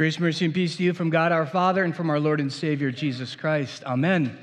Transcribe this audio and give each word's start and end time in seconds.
Grace, 0.00 0.18
mercy, 0.18 0.46
and 0.46 0.54
peace 0.54 0.76
to 0.76 0.82
you 0.82 0.94
from 0.94 1.10
God 1.10 1.30
our 1.30 1.44
Father 1.44 1.84
and 1.84 1.94
from 1.94 2.08
our 2.08 2.18
Lord 2.18 2.40
and 2.40 2.50
Savior 2.50 2.90
Jesus 2.90 3.36
Christ. 3.36 3.84
Amen. 3.84 4.38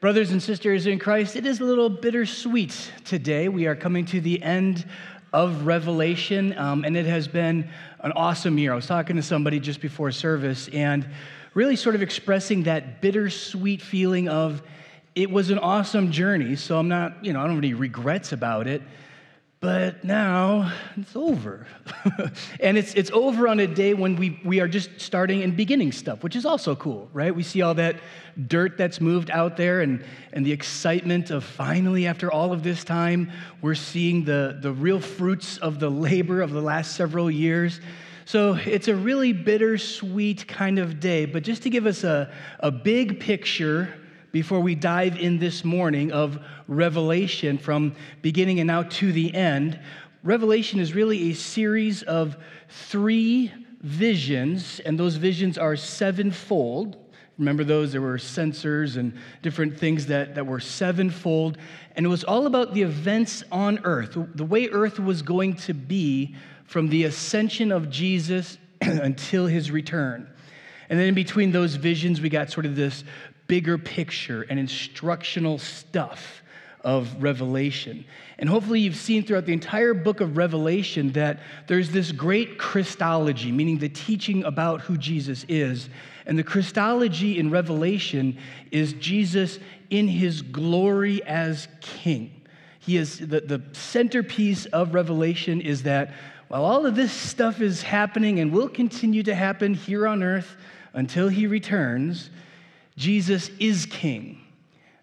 Brothers 0.00 0.32
and 0.32 0.42
sisters 0.42 0.88
in 0.88 0.98
Christ, 0.98 1.36
it 1.36 1.46
is 1.46 1.60
a 1.60 1.64
little 1.64 1.88
bittersweet 1.88 2.90
today. 3.04 3.48
We 3.48 3.68
are 3.68 3.76
coming 3.76 4.06
to 4.06 4.20
the 4.20 4.42
end 4.42 4.84
of 5.32 5.66
Revelation, 5.66 6.58
um, 6.58 6.84
and 6.84 6.96
it 6.96 7.06
has 7.06 7.28
been 7.28 7.70
an 8.00 8.10
awesome 8.16 8.58
year. 8.58 8.72
I 8.72 8.74
was 8.74 8.88
talking 8.88 9.14
to 9.14 9.22
somebody 9.22 9.60
just 9.60 9.80
before 9.80 10.10
service 10.10 10.66
and 10.72 11.08
really 11.54 11.76
sort 11.76 11.94
of 11.94 12.02
expressing 12.02 12.64
that 12.64 13.00
bittersweet 13.00 13.80
feeling 13.80 14.28
of 14.28 14.62
it 15.14 15.30
was 15.30 15.50
an 15.50 15.60
awesome 15.60 16.10
journey. 16.10 16.56
So 16.56 16.76
I'm 16.76 16.88
not, 16.88 17.24
you 17.24 17.32
know, 17.32 17.38
I 17.38 17.44
don't 17.44 17.54
have 17.54 17.62
any 17.62 17.74
regrets 17.74 18.32
about 18.32 18.66
it. 18.66 18.82
But 19.60 20.04
now 20.04 20.72
it's 20.96 21.16
over. 21.16 21.66
and 22.60 22.78
it's, 22.78 22.94
it's 22.94 23.10
over 23.10 23.48
on 23.48 23.58
a 23.58 23.66
day 23.66 23.92
when 23.92 24.14
we, 24.14 24.40
we 24.44 24.60
are 24.60 24.68
just 24.68 25.00
starting 25.00 25.42
and 25.42 25.56
beginning 25.56 25.90
stuff, 25.90 26.22
which 26.22 26.36
is 26.36 26.46
also 26.46 26.76
cool, 26.76 27.08
right? 27.12 27.34
We 27.34 27.42
see 27.42 27.62
all 27.62 27.74
that 27.74 27.96
dirt 28.46 28.78
that's 28.78 29.00
moved 29.00 29.30
out 29.30 29.56
there 29.56 29.80
and, 29.80 30.04
and 30.32 30.46
the 30.46 30.52
excitement 30.52 31.30
of 31.32 31.42
finally, 31.42 32.06
after 32.06 32.30
all 32.30 32.52
of 32.52 32.62
this 32.62 32.84
time, 32.84 33.32
we're 33.60 33.74
seeing 33.74 34.24
the, 34.24 34.58
the 34.60 34.70
real 34.70 35.00
fruits 35.00 35.58
of 35.58 35.80
the 35.80 35.90
labor 35.90 36.40
of 36.40 36.52
the 36.52 36.62
last 36.62 36.94
several 36.94 37.28
years. 37.28 37.80
So 38.26 38.54
it's 38.54 38.86
a 38.86 38.94
really 38.94 39.32
bittersweet 39.32 40.46
kind 40.46 40.78
of 40.78 41.00
day. 41.00 41.24
But 41.24 41.42
just 41.42 41.64
to 41.64 41.70
give 41.70 41.86
us 41.86 42.04
a, 42.04 42.30
a 42.60 42.70
big 42.70 43.18
picture, 43.18 43.92
before 44.32 44.60
we 44.60 44.74
dive 44.74 45.16
in 45.16 45.38
this 45.38 45.64
morning 45.64 46.12
of 46.12 46.38
Revelation 46.66 47.58
from 47.58 47.94
beginning 48.22 48.60
and 48.60 48.66
now 48.66 48.82
to 48.82 49.12
the 49.12 49.34
end. 49.34 49.78
Revelation 50.22 50.80
is 50.80 50.94
really 50.94 51.30
a 51.30 51.34
series 51.34 52.02
of 52.02 52.36
three 52.68 53.52
visions, 53.80 54.80
and 54.80 54.98
those 54.98 55.16
visions 55.16 55.56
are 55.56 55.76
sevenfold. 55.76 56.96
Remember 57.38 57.62
those? 57.62 57.92
There 57.92 58.02
were 58.02 58.18
censers 58.18 58.96
and 58.96 59.16
different 59.42 59.78
things 59.78 60.06
that, 60.06 60.34
that 60.34 60.46
were 60.46 60.60
sevenfold. 60.60 61.56
And 61.94 62.04
it 62.04 62.08
was 62.08 62.24
all 62.24 62.46
about 62.46 62.74
the 62.74 62.82
events 62.82 63.44
on 63.52 63.80
earth, 63.84 64.18
the 64.34 64.44
way 64.44 64.68
earth 64.68 64.98
was 64.98 65.22
going 65.22 65.54
to 65.56 65.72
be 65.72 66.34
from 66.64 66.88
the 66.88 67.04
ascension 67.04 67.72
of 67.72 67.90
Jesus 67.90 68.58
until 68.80 69.46
his 69.46 69.70
return. 69.70 70.28
And 70.90 70.98
then 70.98 71.08
in 71.08 71.14
between 71.14 71.52
those 71.52 71.76
visions, 71.76 72.20
we 72.20 72.28
got 72.28 72.50
sort 72.50 72.66
of 72.66 72.74
this 72.74 73.04
bigger 73.48 73.76
picture 73.76 74.46
and 74.48 74.58
instructional 74.58 75.58
stuff 75.58 76.42
of 76.82 77.22
Revelation. 77.22 78.04
And 78.38 78.48
hopefully, 78.48 78.80
you've 78.80 78.96
seen 78.96 79.24
throughout 79.24 79.46
the 79.46 79.52
entire 79.52 79.94
book 79.94 80.20
of 80.20 80.36
Revelation 80.36 81.12
that 81.12 81.40
there's 81.66 81.90
this 81.90 82.12
great 82.12 82.58
Christology, 82.58 83.50
meaning 83.50 83.78
the 83.78 83.88
teaching 83.88 84.44
about 84.44 84.82
who 84.82 84.96
Jesus 84.96 85.44
is. 85.48 85.88
And 86.26 86.38
the 86.38 86.44
Christology 86.44 87.38
in 87.38 87.50
Revelation 87.50 88.38
is 88.70 88.92
Jesus 88.94 89.58
in 89.90 90.06
his 90.06 90.42
glory 90.42 91.22
as 91.24 91.66
king. 91.80 92.42
He 92.78 92.96
is 92.96 93.18
the, 93.18 93.40
the 93.40 93.62
centerpiece 93.72 94.66
of 94.66 94.94
Revelation 94.94 95.60
is 95.60 95.82
that 95.82 96.14
while 96.48 96.64
all 96.64 96.86
of 96.86 96.94
this 96.94 97.12
stuff 97.12 97.60
is 97.60 97.82
happening 97.82 98.40
and 98.40 98.52
will 98.52 98.68
continue 98.68 99.22
to 99.24 99.34
happen 99.34 99.74
here 99.74 100.06
on 100.06 100.22
earth 100.22 100.56
until 100.94 101.28
he 101.28 101.46
returns, 101.46 102.30
Jesus 102.98 103.50
is 103.60 103.86
king. 103.86 104.40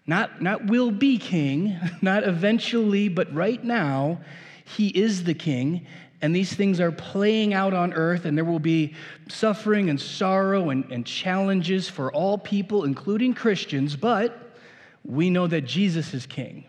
Not, 0.06 0.40
not 0.40 0.66
will 0.66 0.90
be 0.90 1.18
king, 1.18 1.76
not 2.02 2.22
eventually, 2.22 3.08
but 3.08 3.34
right 3.34 3.62
now, 3.64 4.20
he 4.64 4.88
is 4.88 5.24
the 5.24 5.34
king. 5.34 5.86
And 6.22 6.34
these 6.34 6.52
things 6.52 6.78
are 6.78 6.92
playing 6.92 7.54
out 7.54 7.74
on 7.74 7.92
earth, 7.92 8.24
and 8.24 8.36
there 8.36 8.44
will 8.44 8.58
be 8.58 8.94
suffering 9.28 9.90
and 9.90 10.00
sorrow 10.00 10.70
and, 10.70 10.84
and 10.92 11.04
challenges 11.06 11.88
for 11.88 12.12
all 12.12 12.38
people, 12.38 12.84
including 12.84 13.34
Christians. 13.34 13.96
But 13.96 14.58
we 15.04 15.30
know 15.30 15.46
that 15.46 15.62
Jesus 15.62 16.14
is 16.14 16.26
king 16.26 16.64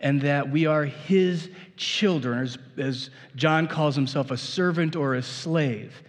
and 0.00 0.20
that 0.22 0.50
we 0.50 0.66
are 0.66 0.84
his 0.84 1.50
children, 1.76 2.40
as, 2.40 2.58
as 2.76 3.10
John 3.36 3.66
calls 3.66 3.96
himself, 3.96 4.30
a 4.30 4.36
servant 4.36 4.96
or 4.96 5.14
a 5.14 5.22
slave. 5.22 6.02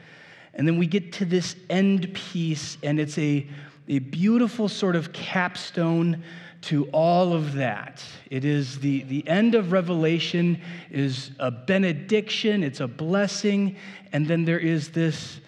And 0.53 0.67
then 0.67 0.77
we 0.77 0.87
get 0.87 1.13
to 1.13 1.25
this 1.25 1.55
end 1.69 2.13
piece, 2.13 2.77
and 2.83 2.99
it's 2.99 3.17
a 3.17 3.47
a 3.89 3.99
beautiful 3.99 4.69
sort 4.69 4.95
of 4.95 5.11
capstone 5.11 6.23
to 6.61 6.85
all 6.91 7.33
of 7.33 7.53
that. 7.53 8.03
It 8.29 8.45
is 8.45 8.79
the, 8.79 9.03
the 9.03 9.27
end 9.27 9.55
of 9.55 9.71
Revelation 9.71 10.61
is 10.91 11.31
a 11.39 11.49
benediction, 11.49 12.63
it's 12.63 12.81
a 12.81 12.87
blessing, 12.87 13.75
and 14.11 14.27
then 14.27 14.45
there 14.45 14.59
is 14.59 14.89
this 14.89 15.41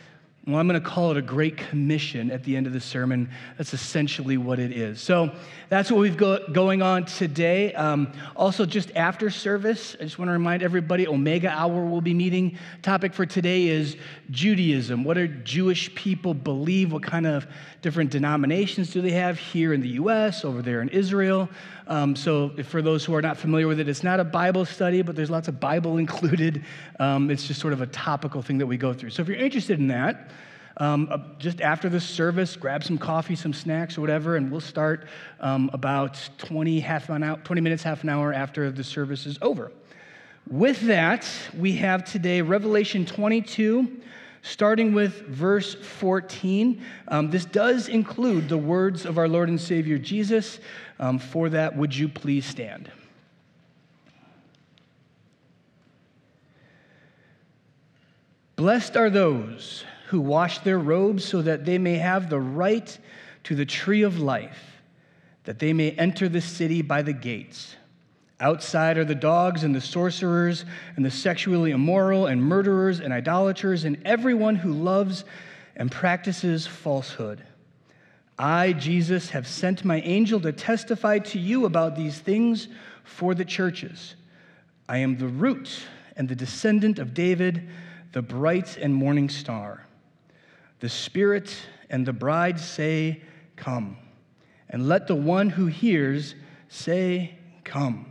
well, 0.47 0.57
I'm 0.57 0.67
going 0.67 0.81
to 0.81 0.87
call 0.87 1.11
it 1.11 1.17
a 1.17 1.21
great 1.21 1.55
commission 1.55 2.31
at 2.31 2.43
the 2.43 2.57
end 2.57 2.65
of 2.65 2.73
the 2.73 2.79
sermon. 2.79 3.29
That's 3.59 3.75
essentially 3.75 4.37
what 4.37 4.57
it 4.57 4.71
is. 4.71 4.99
So 4.99 5.31
that's 5.69 5.91
what 5.91 5.99
we've 5.99 6.17
got 6.17 6.51
going 6.51 6.81
on 6.81 7.05
today. 7.05 7.75
Um, 7.75 8.11
also, 8.35 8.65
just 8.65 8.89
after 8.95 9.29
service, 9.29 9.95
I 9.99 10.03
just 10.03 10.17
want 10.17 10.29
to 10.29 10.33
remind 10.33 10.63
everybody 10.63 11.07
Omega 11.07 11.49
Hour 11.49 11.85
will 11.85 12.01
be 12.01 12.15
meeting. 12.15 12.57
Topic 12.81 13.13
for 13.13 13.23
today 13.23 13.67
is 13.67 13.97
Judaism. 14.31 15.03
What 15.03 15.13
do 15.13 15.27
Jewish 15.27 15.93
people 15.93 16.33
believe? 16.33 16.91
What 16.91 17.03
kind 17.03 17.27
of 17.27 17.45
different 17.83 18.09
denominations 18.09 18.91
do 18.91 19.01
they 19.01 19.11
have 19.11 19.37
here 19.37 19.73
in 19.73 19.81
the 19.81 19.89
U.S., 19.89 20.43
over 20.43 20.63
there 20.63 20.81
in 20.81 20.89
Israel? 20.89 21.49
Um, 21.87 22.15
so, 22.15 22.51
for 22.63 22.81
those 22.81 23.03
who 23.03 23.13
are 23.15 23.21
not 23.21 23.37
familiar 23.37 23.67
with 23.67 23.79
it, 23.79 23.89
it's 23.89 24.03
not 24.03 24.19
a 24.19 24.23
Bible 24.23 24.65
study, 24.65 25.01
but 25.01 25.15
there's 25.15 25.29
lots 25.29 25.47
of 25.47 25.59
Bible 25.59 25.97
included. 26.05 26.63
Um, 26.99 27.29
it's 27.29 27.47
just 27.47 27.59
sort 27.59 27.73
of 27.73 27.81
a 27.81 27.87
topical 27.87 28.41
thing 28.41 28.57
that 28.59 28.67
we 28.67 28.77
go 28.77 28.93
through. 28.93 29.09
So, 29.09 29.21
if 29.21 29.27
you're 29.27 29.37
interested 29.37 29.79
in 29.79 29.87
that, 29.87 30.29
um, 30.77 31.09
uh, 31.11 31.17
just 31.37 31.61
after 31.61 31.89
the 31.89 31.99
service, 31.99 32.55
grab 32.55 32.83
some 32.83 32.97
coffee, 32.97 33.35
some 33.35 33.53
snacks, 33.53 33.97
or 33.97 34.01
whatever, 34.01 34.35
and 34.35 34.51
we'll 34.51 34.61
start 34.61 35.07
um, 35.39 35.69
about 35.73 36.19
20, 36.37 36.79
half 36.79 37.09
an 37.09 37.23
hour, 37.23 37.37
20 37.43 37.61
minutes, 37.61 37.83
half 37.83 38.03
an 38.03 38.09
hour 38.09 38.33
after 38.33 38.71
the 38.71 38.83
service 38.83 39.25
is 39.25 39.37
over. 39.41 39.71
With 40.49 40.81
that, 40.81 41.29
we 41.57 41.73
have 41.73 42.03
today 42.03 42.41
Revelation 42.41 43.05
22, 43.05 44.01
starting 44.41 44.93
with 44.93 45.27
verse 45.27 45.75
14. 45.75 46.81
Um, 47.07 47.29
this 47.29 47.45
does 47.45 47.87
include 47.87 48.49
the 48.49 48.57
words 48.57 49.05
of 49.05 49.17
our 49.17 49.27
Lord 49.27 49.49
and 49.49 49.59
Savior 49.59 49.97
Jesus. 49.97 50.59
Um, 50.99 51.19
for 51.19 51.49
that, 51.49 51.75
would 51.75 51.95
you 51.95 52.09
please 52.09 52.45
stand? 52.45 52.91
Blessed 58.55 58.95
are 58.95 59.09
those 59.09 59.83
who 60.09 60.21
wash 60.21 60.59
their 60.59 60.77
robes 60.77 61.25
so 61.25 61.41
that 61.41 61.65
they 61.65 61.77
may 61.77 61.95
have 61.95 62.29
the 62.29 62.39
right 62.39 62.97
to 63.43 63.55
the 63.55 63.65
tree 63.65 64.03
of 64.03 64.19
life, 64.19 64.81
that 65.45 65.57
they 65.57 65.73
may 65.73 65.91
enter 65.91 66.29
the 66.29 66.41
city 66.41 66.81
by 66.81 67.01
the 67.01 67.13
gates. 67.13 67.75
Outside 68.41 68.97
are 68.97 69.05
the 69.05 69.13
dogs 69.13 69.63
and 69.63 69.73
the 69.73 69.79
sorcerers 69.79 70.65
and 70.95 71.05
the 71.05 71.11
sexually 71.11 71.69
immoral 71.69 72.25
and 72.25 72.41
murderers 72.41 72.99
and 72.99 73.13
idolaters 73.13 73.83
and 73.83 74.01
everyone 74.03 74.55
who 74.55 74.73
loves 74.73 75.23
and 75.75 75.91
practices 75.91 76.65
falsehood. 76.65 77.43
I, 78.39 78.73
Jesus, 78.73 79.29
have 79.29 79.47
sent 79.47 79.85
my 79.85 80.01
angel 80.01 80.39
to 80.39 80.51
testify 80.51 81.19
to 81.19 81.37
you 81.37 81.65
about 81.65 81.95
these 81.95 82.17
things 82.17 82.67
for 83.03 83.35
the 83.35 83.45
churches. 83.45 84.15
I 84.89 84.97
am 84.97 85.17
the 85.17 85.27
root 85.27 85.83
and 86.17 86.27
the 86.27 86.35
descendant 86.35 86.97
of 86.97 87.13
David, 87.13 87.69
the 88.11 88.23
bright 88.23 88.75
and 88.77 88.95
morning 88.95 89.29
star. 89.29 89.85
The 90.79 90.89
Spirit 90.89 91.55
and 91.91 92.07
the 92.07 92.13
bride 92.13 92.59
say, 92.59 93.21
Come. 93.55 93.97
And 94.67 94.89
let 94.89 95.05
the 95.05 95.15
one 95.15 95.49
who 95.49 95.67
hears 95.67 96.33
say, 96.67 97.37
Come. 97.63 98.10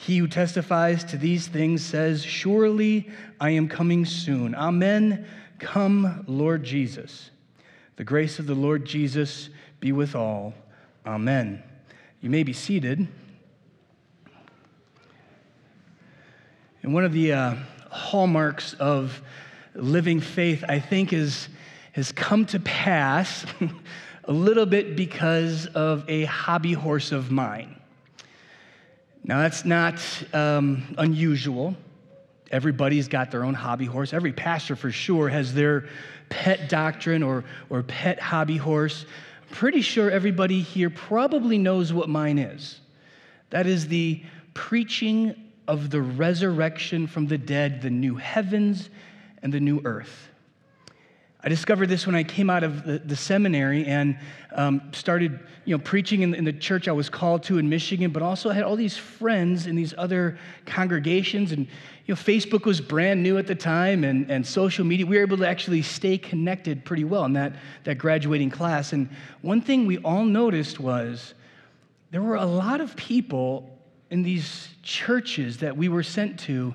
He 0.00 0.16
who 0.16 0.28
testifies 0.28 1.04
to 1.04 1.18
these 1.18 1.46
things 1.46 1.84
says, 1.84 2.24
Surely 2.24 3.10
I 3.38 3.50
am 3.50 3.68
coming 3.68 4.06
soon. 4.06 4.54
Amen. 4.54 5.26
Come, 5.58 6.24
Lord 6.26 6.64
Jesus. 6.64 7.30
The 7.96 8.04
grace 8.04 8.38
of 8.38 8.46
the 8.46 8.54
Lord 8.54 8.86
Jesus 8.86 9.50
be 9.78 9.92
with 9.92 10.14
all. 10.14 10.54
Amen. 11.04 11.62
You 12.22 12.30
may 12.30 12.44
be 12.44 12.54
seated. 12.54 13.06
And 16.82 16.94
one 16.94 17.04
of 17.04 17.12
the 17.12 17.34
uh, 17.34 17.54
hallmarks 17.90 18.72
of 18.72 19.20
living 19.74 20.20
faith, 20.20 20.64
I 20.66 20.80
think, 20.80 21.12
is, 21.12 21.50
has 21.92 22.10
come 22.10 22.46
to 22.46 22.60
pass 22.60 23.44
a 24.24 24.32
little 24.32 24.64
bit 24.64 24.96
because 24.96 25.66
of 25.66 26.08
a 26.08 26.24
hobby 26.24 26.72
horse 26.72 27.12
of 27.12 27.30
mine. 27.30 27.79
Now, 29.22 29.40
that's 29.40 29.64
not 29.64 30.00
um, 30.32 30.94
unusual. 30.98 31.76
Everybody's 32.50 33.06
got 33.06 33.30
their 33.30 33.44
own 33.44 33.54
hobby 33.54 33.84
horse. 33.84 34.12
Every 34.12 34.32
pastor, 34.32 34.74
for 34.74 34.90
sure, 34.90 35.28
has 35.28 35.54
their 35.54 35.86
pet 36.30 36.68
doctrine 36.68 37.22
or, 37.22 37.44
or 37.68 37.82
pet 37.82 38.18
hobby 38.18 38.56
horse. 38.56 39.04
I'm 39.42 39.54
pretty 39.54 39.82
sure 39.82 40.10
everybody 40.10 40.60
here 40.60 40.90
probably 40.90 41.58
knows 41.58 41.92
what 41.92 42.08
mine 42.08 42.38
is. 42.38 42.80
That 43.50 43.66
is 43.66 43.88
the 43.88 44.22
preaching 44.54 45.34
of 45.68 45.90
the 45.90 46.00
resurrection 46.02 47.06
from 47.06 47.26
the 47.26 47.38
dead, 47.38 47.82
the 47.82 47.90
new 47.90 48.16
heavens 48.16 48.90
and 49.42 49.52
the 49.52 49.60
new 49.60 49.80
earth. 49.84 50.29
I 51.42 51.48
discovered 51.48 51.88
this 51.88 52.06
when 52.06 52.14
I 52.14 52.22
came 52.22 52.50
out 52.50 52.62
of 52.62 52.84
the, 52.84 52.98
the 52.98 53.16
seminary 53.16 53.86
and 53.86 54.18
um, 54.52 54.82
started, 54.92 55.40
you 55.64 55.74
know, 55.74 55.82
preaching 55.82 56.20
in, 56.20 56.34
in, 56.34 56.44
the 56.44 56.52
church 56.52 56.86
I 56.86 56.92
was 56.92 57.08
called 57.08 57.42
to 57.44 57.56
in 57.56 57.68
Michigan, 57.68 58.10
but 58.10 58.22
also 58.22 58.50
I 58.50 58.54
had 58.54 58.62
all 58.62 58.76
these 58.76 58.96
friends 58.96 59.66
in 59.66 59.74
these 59.74 59.94
other 59.96 60.38
congregations. 60.66 61.52
And, 61.52 61.66
you 62.04 62.14
know, 62.14 62.20
Facebook 62.20 62.66
was 62.66 62.80
brand 62.80 63.22
new 63.22 63.38
at 63.38 63.46
the 63.46 63.54
time 63.54 64.04
and, 64.04 64.30
and 64.30 64.46
social 64.46 64.84
media. 64.84 65.06
We 65.06 65.16
were 65.16 65.22
able 65.22 65.38
to 65.38 65.48
actually 65.48 65.80
stay 65.80 66.18
connected 66.18 66.84
pretty 66.84 67.04
well 67.04 67.24
in 67.24 67.32
that, 67.34 67.54
that 67.84 67.96
graduating 67.96 68.50
class. 68.50 68.92
And 68.92 69.08
one 69.40 69.62
thing 69.62 69.86
we 69.86 69.96
all 69.98 70.24
noticed 70.24 70.78
was 70.78 71.32
there 72.10 72.22
were 72.22 72.36
a 72.36 72.44
lot 72.44 72.82
of 72.82 72.96
people 72.96 73.78
in 74.10 74.22
these 74.22 74.68
churches 74.82 75.58
that 75.58 75.74
we 75.74 75.88
were 75.88 76.02
sent 76.02 76.38
to 76.40 76.74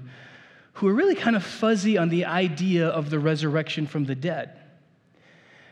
who 0.76 0.88
are 0.88 0.94
really 0.94 1.16
kind 1.16 1.36
of 1.36 1.44
fuzzy 1.44 1.98
on 1.98 2.10
the 2.10 2.26
idea 2.26 2.88
of 2.88 3.10
the 3.10 3.18
resurrection 3.18 3.88
from 3.88 4.06
the 4.06 4.16
dead. 4.16 4.52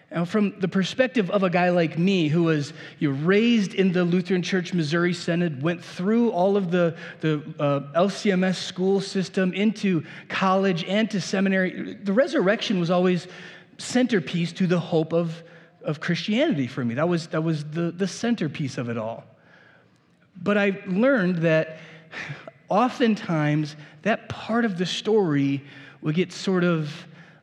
Now, 0.09 0.25
from 0.25 0.59
the 0.59 0.67
perspective 0.67 1.29
of 1.31 1.43
a 1.43 1.49
guy 1.49 1.69
like 1.69 1.97
me 1.97 2.27
who 2.27 2.43
was 2.43 2.71
you 2.99 3.11
know, 3.11 3.25
raised 3.25 3.73
in 3.73 3.91
the 3.91 4.03
Lutheran 4.03 4.41
Church 4.41 4.73
Missouri 4.73 5.13
Synod, 5.13 5.61
went 5.61 5.83
through 5.83 6.29
all 6.29 6.55
of 6.55 6.71
the, 6.71 6.95
the 7.19 7.41
uh, 7.59 7.99
LCMS 7.99 8.55
school 8.55 9.01
system 9.01 9.53
into 9.53 10.03
college 10.29 10.83
and 10.85 11.09
to 11.11 11.19
seminary, 11.19 11.95
the 11.95 12.13
resurrection 12.13 12.79
was 12.79 12.91
always 12.91 13.27
centerpiece 13.79 14.53
to 14.53 14.67
the 14.67 14.79
hope 14.79 15.13
of, 15.13 15.43
of 15.81 15.99
Christianity 15.99 16.67
for 16.67 16.85
me. 16.85 16.93
That 16.93 17.09
was, 17.09 17.27
that 17.27 17.43
was 17.43 17.65
the, 17.65 17.91
the 17.91 18.07
centerpiece 18.07 18.77
of 18.77 18.89
it 18.89 18.97
all. 18.97 19.25
But 20.41 20.57
I 20.57 20.79
learned 20.85 21.39
that 21.39 21.79
oftentimes 22.69 23.75
that 24.03 24.29
part 24.29 24.65
of 24.65 24.77
the 24.77 24.85
story 24.85 25.63
would 26.01 26.15
get 26.15 26.31
sort 26.31 26.63
of 26.63 26.91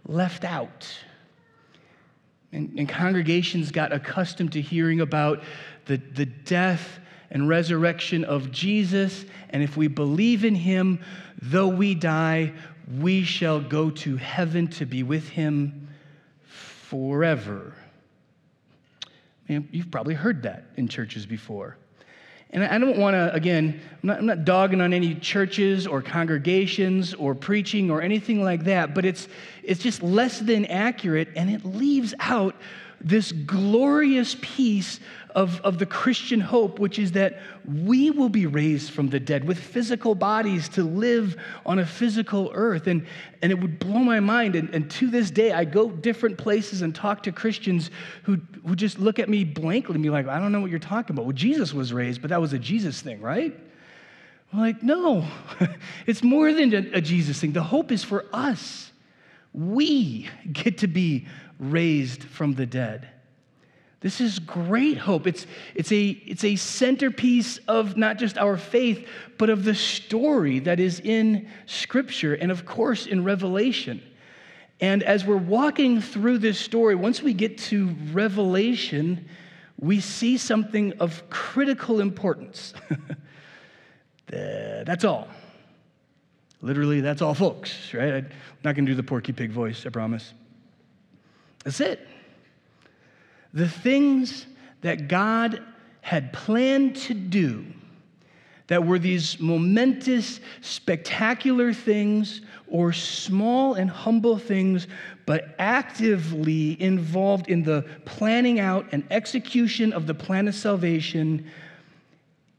left 0.06 0.44
out. 0.44 0.88
And, 2.52 2.76
and, 2.78 2.88
congregations 2.88 3.70
got 3.70 3.92
accustomed 3.92 4.52
to 4.52 4.60
hearing 4.60 5.00
about 5.00 5.42
the, 5.86 5.98
the 5.98 6.26
death 6.26 6.98
and 7.30 7.48
resurrection 7.48 8.24
of 8.24 8.50
Jesus. 8.50 9.24
And 9.50 9.62
if 9.62 9.76
we 9.76 9.86
believe 9.86 10.44
in 10.44 10.56
him, 10.56 11.00
though 11.40 11.68
we 11.68 11.94
die, 11.94 12.52
we 12.98 13.22
shall 13.22 13.60
go 13.60 13.90
to 13.90 14.16
heaven 14.16 14.66
to 14.68 14.86
be 14.86 15.04
with 15.04 15.28
him 15.28 15.88
forever. 16.42 17.74
You've 19.46 19.90
probably 19.90 20.14
heard 20.14 20.42
that 20.42 20.64
in 20.76 20.88
churches 20.88 21.26
before. 21.26 21.76
And 22.52 22.64
I 22.64 22.78
don't 22.78 22.98
want 22.98 23.14
to, 23.14 23.32
again, 23.32 23.80
I'm 24.02 24.06
not, 24.06 24.18
I'm 24.18 24.26
not, 24.26 24.44
dogging 24.44 24.80
on 24.80 24.92
any 24.92 25.14
churches 25.14 25.86
or 25.86 26.02
congregations 26.02 27.14
or 27.14 27.34
preaching 27.34 27.90
or 27.90 28.02
anything 28.02 28.42
like 28.42 28.64
that, 28.64 28.92
but 28.92 29.04
it's, 29.04 29.28
it's 29.62 29.80
just 29.80 30.02
less 30.02 30.40
than 30.40 30.64
accurate 30.66 31.28
and 31.36 31.48
it 31.48 31.64
leaves 31.64 32.12
out 32.18 32.56
this 33.00 33.32
glorious 33.32 34.36
piece 34.40 35.00
of, 35.34 35.60
of 35.62 35.78
the 35.78 35.86
Christian 35.86 36.40
hope, 36.40 36.78
which 36.78 36.98
is 36.98 37.12
that 37.12 37.40
we 37.66 38.10
will 38.10 38.28
be 38.28 38.46
raised 38.46 38.90
from 38.90 39.08
the 39.08 39.20
dead 39.20 39.44
with 39.44 39.58
physical 39.58 40.14
bodies 40.14 40.68
to 40.70 40.82
live 40.82 41.36
on 41.64 41.78
a 41.78 41.86
physical 41.86 42.50
earth. 42.54 42.86
And, 42.86 43.06
and 43.42 43.52
it 43.52 43.60
would 43.60 43.78
blow 43.78 43.98
my 44.00 44.20
mind. 44.20 44.56
And, 44.56 44.74
and 44.74 44.90
to 44.92 45.10
this 45.10 45.30
day, 45.30 45.52
I 45.52 45.64
go 45.64 45.90
different 45.90 46.38
places 46.38 46.82
and 46.82 46.94
talk 46.94 47.22
to 47.24 47.32
Christians 47.32 47.90
who, 48.22 48.38
who 48.66 48.74
just 48.74 48.98
look 48.98 49.18
at 49.18 49.28
me 49.28 49.44
blankly 49.44 49.94
and 49.94 50.02
be 50.02 50.10
like, 50.10 50.26
I 50.26 50.38
don't 50.38 50.52
know 50.52 50.60
what 50.60 50.70
you're 50.70 50.78
talking 50.78 51.14
about. 51.14 51.26
Well, 51.26 51.34
Jesus 51.34 51.72
was 51.72 51.92
raised, 51.92 52.20
but 52.20 52.30
that 52.30 52.40
was 52.40 52.52
a 52.52 52.58
Jesus 52.58 53.00
thing, 53.00 53.20
right? 53.20 53.58
I'm 54.52 54.60
like, 54.60 54.82
no, 54.82 55.26
it's 56.06 56.22
more 56.22 56.52
than 56.52 56.74
a, 56.74 56.98
a 56.98 57.00
Jesus 57.00 57.40
thing. 57.40 57.52
The 57.52 57.62
hope 57.62 57.92
is 57.92 58.02
for 58.02 58.26
us. 58.32 58.90
We 59.52 60.28
get 60.52 60.78
to 60.78 60.86
be 60.86 61.26
raised 61.58 62.24
from 62.24 62.54
the 62.54 62.66
dead. 62.66 63.08
This 64.00 64.20
is 64.20 64.38
great 64.38 64.96
hope. 64.96 65.26
It's, 65.26 65.46
it's, 65.74 65.92
a, 65.92 66.08
it's 66.08 66.42
a 66.42 66.56
centerpiece 66.56 67.58
of 67.68 67.98
not 67.98 68.18
just 68.18 68.38
our 68.38 68.56
faith, 68.56 69.06
but 69.36 69.50
of 69.50 69.64
the 69.64 69.74
story 69.74 70.58
that 70.60 70.80
is 70.80 71.00
in 71.00 71.48
Scripture 71.66 72.34
and, 72.34 72.50
of 72.50 72.64
course, 72.64 73.06
in 73.06 73.24
Revelation. 73.24 74.02
And 74.80 75.02
as 75.02 75.26
we're 75.26 75.36
walking 75.36 76.00
through 76.00 76.38
this 76.38 76.58
story, 76.58 76.94
once 76.94 77.22
we 77.22 77.34
get 77.34 77.58
to 77.58 77.94
Revelation, 78.12 79.28
we 79.78 80.00
see 80.00 80.38
something 80.38 80.94
of 80.94 81.28
critical 81.28 82.00
importance. 82.00 82.72
that's 84.26 85.04
all. 85.04 85.28
Literally, 86.62 87.02
that's 87.02 87.20
all, 87.20 87.34
folks, 87.34 87.92
right? 87.92 88.14
I'm 88.14 88.30
not 88.64 88.74
going 88.74 88.86
to 88.86 88.92
do 88.92 88.96
the 88.96 89.02
Porky 89.02 89.32
Pig 89.32 89.50
voice, 89.50 89.84
I 89.84 89.90
promise. 89.90 90.32
That's 91.64 91.80
it. 91.80 92.06
The 93.52 93.68
things 93.68 94.46
that 94.82 95.08
God 95.08 95.62
had 96.00 96.32
planned 96.32 96.96
to 96.96 97.14
do 97.14 97.64
that 98.68 98.86
were 98.86 99.00
these 99.00 99.40
momentous, 99.40 100.40
spectacular 100.60 101.72
things 101.72 102.40
or 102.68 102.92
small 102.92 103.74
and 103.74 103.90
humble 103.90 104.38
things, 104.38 104.86
but 105.26 105.56
actively 105.58 106.80
involved 106.80 107.48
in 107.48 107.64
the 107.64 107.84
planning 108.04 108.60
out 108.60 108.86
and 108.92 109.04
execution 109.10 109.92
of 109.92 110.06
the 110.06 110.14
plan 110.14 110.46
of 110.46 110.54
salvation 110.54 111.50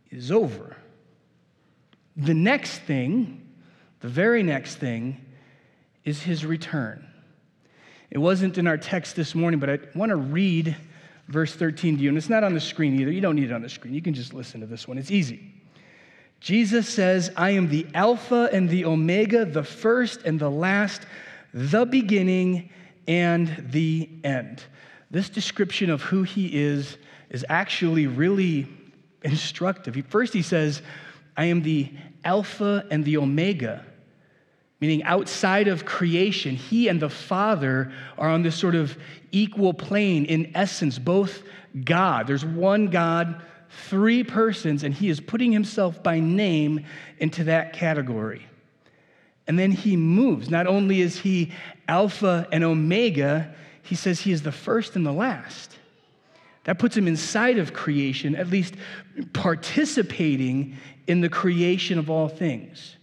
is 0.10 0.32
over. 0.32 0.76
The 2.18 2.34
next 2.34 2.80
thing, 2.80 3.48
the 4.02 4.10
very 4.10 4.44
next 4.44 4.76
thing, 4.76 5.26
is 6.04 6.24
his 6.24 6.46
return. 6.46 7.08
It 8.12 8.18
wasn't 8.18 8.58
in 8.58 8.68
our 8.68 8.78
text 8.78 9.16
this 9.16 9.34
morning, 9.34 9.60
but 9.60 9.70
I 9.70 9.80
want 9.96 10.10
to 10.10 10.18
read 10.18 10.76
verse 11.30 11.56
13 11.56 11.98
to 11.98 12.04
you. 12.04 12.10
And 12.10 12.18
it's 12.18 12.30
not 12.30 12.44
on 12.44 12.54
the 12.54 12.60
screen 12.60 13.00
either. 13.00 13.12
You 13.12 13.22
don't 13.22 13.38
need 13.38 13.50
it 13.50 13.54
on 13.54 13.62
the 13.62 13.70
screen. 13.70 13.94
You 13.94 14.02
can 14.02 14.14
just 14.14 14.34
listen 14.34 14.60
to 14.60 14.68
this 14.68 14.88
one, 14.88 14.98
it's 14.98 15.12
easy. 15.12 15.54
Jesus 16.42 16.90
says, 16.90 17.32
I 17.38 17.52
am 17.52 17.70
the 17.70 17.86
Alpha 17.94 18.50
and 18.52 18.68
the 18.68 18.86
Omega, 18.86 19.46
the 19.46 19.64
first 19.64 20.24
and 20.24 20.40
the 20.40 20.50
last, 20.50 21.04
the 21.54 21.86
beginning 21.86 22.72
and 23.08 23.68
the 23.70 24.10
end. 24.24 24.64
This 25.12 25.30
description 25.30 25.90
of 25.90 26.02
who 26.02 26.24
he 26.24 26.48
is 26.48 26.98
is 27.30 27.46
actually 27.48 28.08
really 28.08 28.68
instructive. 29.24 29.96
First, 30.10 30.34
he 30.34 30.42
says, 30.42 30.82
I 31.38 31.46
am 31.46 31.62
the 31.62 31.92
Alpha 32.26 32.86
and 32.90 33.06
the 33.06 33.18
Omega 33.18 33.86
meaning 34.82 35.04
outside 35.04 35.68
of 35.68 35.86
creation, 35.86 36.56
he 36.56 36.88
and 36.88 37.00
the 37.00 37.10
Father 37.10 37.94
are 38.18 38.28
on 38.28 38.42
this 38.42 38.56
sort 38.56 38.74
of 38.74 38.98
equal 39.32 39.74
plane 39.74 40.26
in 40.26 40.52
essence, 40.56 40.98
both 40.98 41.44
God. 41.86 42.26
There's 42.26 42.44
one 42.44 42.88
God, 42.88 43.42
three 43.88 44.24
persons, 44.24 44.84
and 44.84 44.94
he 44.94 45.10
is 45.10 45.20
putting 45.20 45.52
himself 45.52 46.02
by 46.02 46.20
name 46.20 46.84
into 47.20 47.46
that 47.46 47.74
category. 47.74 48.46
And 49.48 49.58
then 49.58 49.72
he 49.72 49.96
moves. 49.96 50.50
Not 50.50 50.66
only 50.66 51.02
is 51.02 51.20
he 51.20 51.52
Alpha 51.88 52.48
and 52.52 52.64
Omega, 52.64 53.54
he 53.84 53.96
says 53.96 54.20
he 54.20 54.32
is 54.32 54.42
the 54.42 54.52
first 54.52 54.96
and 54.96 55.06
the 55.06 55.14
last. 55.14 55.78
That 56.64 56.80
puts 56.80 56.96
him 56.98 57.08
inside 57.08 57.58
of 57.58 57.74
creation, 57.74 58.36
at 58.36 58.50
least 58.50 58.76
participating 59.34 60.78
in 61.08 61.22
the 61.22 61.30
creation 61.30 62.00
of 62.00 62.10
all 62.10 62.28
things. 62.28 62.96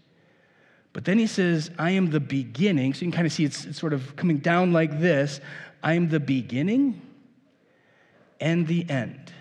But 0.99 1.05
then 1.05 1.17
he 1.21 1.29
says, 1.29 1.71
I 1.79 1.93
am 1.93 2.11
the 2.11 2.19
beginning. 2.19 2.93
So 2.93 3.03
you 3.03 3.13
can 3.13 3.13
kind 3.13 3.27
of 3.29 3.33
see 3.33 3.45
it's, 3.45 3.67
it's 3.67 3.79
sort 3.79 3.93
of 3.93 4.17
coming 4.17 4.39
down 4.39 4.73
like 4.73 4.99
this 4.99 5.41
I 5.81 5.93
am 5.93 6.09
the 6.09 6.19
beginning 6.19 7.01
and 8.41 8.67
the 8.67 8.85
end. 8.91 9.33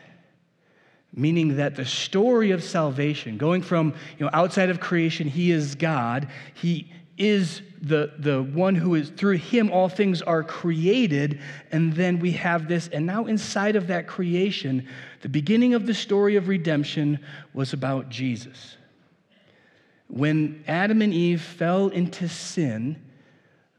Meaning 1.12 1.58
that 1.58 1.76
the 1.76 1.84
story 1.84 2.52
of 2.52 2.64
salvation, 2.64 3.40
going 3.40 3.64
from 3.64 3.96
you 4.20 4.26
know, 4.28 4.30
outside 4.34 4.70
of 4.70 4.80
creation, 4.80 5.28
he 5.28 5.50
is 5.50 5.74
God, 5.74 6.28
he 6.54 6.94
is 7.18 7.64
the, 7.82 8.14
the 8.20 8.44
one 8.44 8.76
who 8.76 8.94
is 8.94 9.10
through 9.10 9.38
him 9.38 9.72
all 9.72 9.90
things 9.90 10.22
are 10.22 10.44
created 10.44 11.40
and 11.72 11.92
then 11.94 12.20
we 12.20 12.34
have 12.34 12.68
this 12.68 12.88
and 12.90 13.08
now 13.08 13.26
inside 13.26 13.76
of 13.76 13.88
that 13.88 14.06
creation 14.06 14.88
the 15.22 15.30
beginning 15.30 15.74
of 15.74 15.88
the 15.88 15.94
story 15.96 16.36
of 16.36 16.48
redemption 16.48 17.18
was 17.56 17.74
about 17.74 18.10
jesus 18.10 18.77
when 20.08 20.64
Adam 20.68 21.02
and 21.02 21.14
Eve 21.14 21.42
fell 21.42 21.90
into 21.90 22.30
sin, 22.30 23.02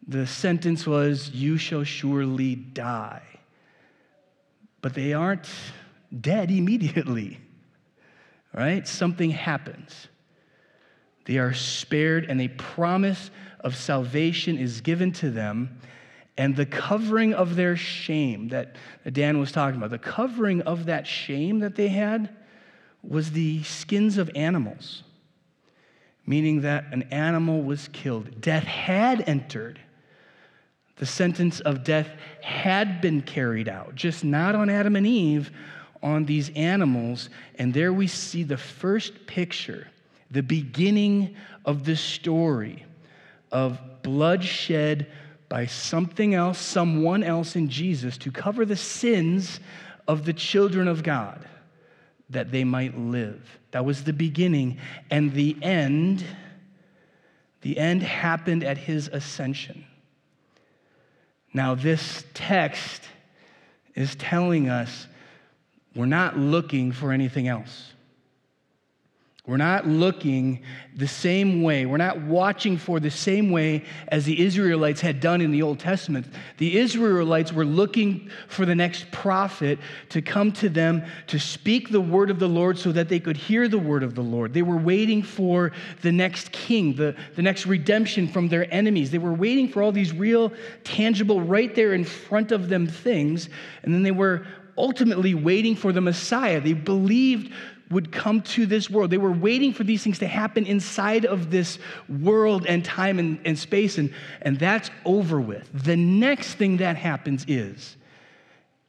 the 0.06 0.26
sentence 0.26 0.87
was, 0.87 1.30
You 1.30 1.56
shall 1.58 1.85
surely 1.85 2.54
die. 2.54 3.23
but 4.80 4.94
they 4.94 5.12
aren't 5.12 5.49
dead 6.20 6.50
immediately. 6.61 7.40
Right? 8.54 8.87
Something 8.88 9.30
happens. 9.30 10.08
They 11.26 11.37
are 11.37 11.52
spared, 11.52 12.25
and 12.25 12.40
a 12.40 12.49
promise 12.49 13.30
of 13.61 13.76
salvation 13.76 14.56
is 14.56 14.80
given 14.80 15.12
to 15.12 15.30
them. 15.30 15.78
And 16.38 16.56
the 16.56 16.64
covering 16.64 17.35
of 17.35 17.56
their 17.56 17.76
shame 17.76 18.49
that 18.49 18.76
Dan 19.12 19.38
was 19.38 19.52
talking 19.52 19.76
about, 19.76 19.90
the 19.90 19.99
covering 19.99 20.62
of 20.62 20.87
that 20.87 21.06
shame 21.06 21.58
that 21.58 21.75
they 21.75 21.88
had 21.88 22.35
was 23.02 23.32
the 23.32 23.62
skins 23.64 24.16
of 24.16 24.30
animals, 24.35 25.02
meaning 26.28 26.61
that 26.61 26.85
an 26.92 27.02
animal 27.04 27.62
was 27.62 27.88
killed. 27.88 28.38
Death 28.38 28.64
had 28.64 29.26
entered. 29.26 29.80
The 30.97 31.06
sentence 31.06 31.61
of 31.61 31.85
death 31.85 32.11
had 32.42 33.00
been 33.00 33.23
carried 33.23 33.66
out, 33.66 33.94
just 33.94 34.25
not 34.25 34.54
on 34.54 34.68
Adam 34.68 34.94
and 34.94 35.06
Eve, 35.06 35.50
on 36.02 36.26
these 36.26 36.50
animals. 36.50 37.30
And 37.54 37.73
there 37.73 37.94
we 37.94 38.08
see 38.08 38.42
the 38.42 38.58
first 38.58 39.26
picture 39.26 39.88
the 40.30 40.42
beginning 40.42 41.35
of 41.64 41.85
the 41.85 41.97
story 41.97 42.85
of 43.50 43.80
bloodshed 44.02 45.06
by 45.49 45.64
something 45.64 46.35
else, 46.35 46.58
someone 46.58 47.23
else 47.23 47.56
in 47.56 47.70
Jesus 47.70 48.18
to 48.18 48.30
cover 48.30 48.66
the 48.66 48.76
sins 48.76 49.61
of 50.06 50.26
the 50.26 50.35
children 50.35 50.88
of 50.88 51.02
God 51.02 51.49
that 52.28 52.52
they 52.52 52.64
might 52.64 52.99
live. 52.99 53.57
That 53.70 53.84
was 53.84 54.04
the 54.04 54.12
beginning. 54.12 54.78
And 55.10 55.32
the 55.32 55.56
end, 55.62 56.25
the 57.62 57.78
end 57.78 58.02
happened 58.02 58.64
at 58.64 58.78
his 58.78 59.08
ascension. 59.08 59.84
Now, 61.52 61.75
this 61.75 62.25
text 62.34 63.02
is 63.94 64.14
telling 64.14 64.68
us 64.68 65.06
we're 65.94 66.06
not 66.06 66.38
looking 66.38 66.92
for 66.92 67.12
anything 67.12 67.48
else. 67.48 67.92
We're 69.48 69.56
not 69.56 69.86
looking 69.86 70.60
the 70.94 71.08
same 71.08 71.62
way. 71.62 71.86
We're 71.86 71.96
not 71.96 72.20
watching 72.20 72.76
for 72.76 73.00
the 73.00 73.10
same 73.10 73.50
way 73.50 73.82
as 74.08 74.26
the 74.26 74.44
Israelites 74.44 75.00
had 75.00 75.20
done 75.20 75.40
in 75.40 75.52
the 75.52 75.62
Old 75.62 75.80
Testament. 75.80 76.26
The 76.58 76.76
Israelites 76.76 77.50
were 77.50 77.64
looking 77.64 78.30
for 78.48 78.66
the 78.66 78.74
next 78.74 79.10
prophet 79.10 79.78
to 80.10 80.20
come 80.20 80.52
to 80.52 80.68
them 80.68 81.02
to 81.28 81.38
speak 81.38 81.88
the 81.88 82.00
word 82.00 82.28
of 82.28 82.38
the 82.38 82.46
Lord 82.46 82.78
so 82.78 82.92
that 82.92 83.08
they 83.08 83.18
could 83.18 83.38
hear 83.38 83.68
the 83.68 83.78
word 83.78 84.02
of 84.02 84.14
the 84.14 84.20
Lord. 84.20 84.52
They 84.52 84.60
were 84.60 84.76
waiting 84.76 85.22
for 85.22 85.72
the 86.02 86.12
next 86.12 86.52
king, 86.52 86.94
the, 86.94 87.16
the 87.34 87.42
next 87.42 87.64
redemption 87.64 88.28
from 88.28 88.48
their 88.48 88.70
enemies. 88.70 89.10
They 89.10 89.16
were 89.16 89.32
waiting 89.32 89.66
for 89.66 89.82
all 89.82 89.92
these 89.92 90.12
real, 90.12 90.52
tangible, 90.84 91.40
right 91.40 91.74
there 91.74 91.94
in 91.94 92.04
front 92.04 92.52
of 92.52 92.68
them 92.68 92.86
things. 92.86 93.48
And 93.82 93.94
then 93.94 94.02
they 94.02 94.10
were 94.10 94.46
ultimately 94.76 95.34
waiting 95.34 95.74
for 95.74 95.92
the 95.92 96.02
Messiah. 96.02 96.60
They 96.60 96.74
believed 96.74 97.52
would 97.90 98.12
come 98.12 98.42
to 98.42 98.66
this 98.66 98.90
world. 98.90 99.11
They 99.11 99.18
were 99.18 99.33
waiting 99.33 99.73
for 99.73 99.85
these 99.85 100.02
things 100.02 100.18
to 100.18 100.26
happen 100.26 100.66
inside 100.66 101.25
of 101.25 101.50
this 101.50 101.78
world 102.09 102.66
and 102.66 102.85
time 102.85 103.18
and, 103.18 103.40
and 103.45 103.59
space, 103.59 103.99
and, 103.99 104.12
and 104.42 104.59
that's 104.59 104.90
over 105.04 105.40
with. 105.40 105.68
The 105.73 105.97
next 105.97 106.54
thing 106.54 106.78
that 106.78 106.97
happens 106.97 107.45
is 107.49 107.97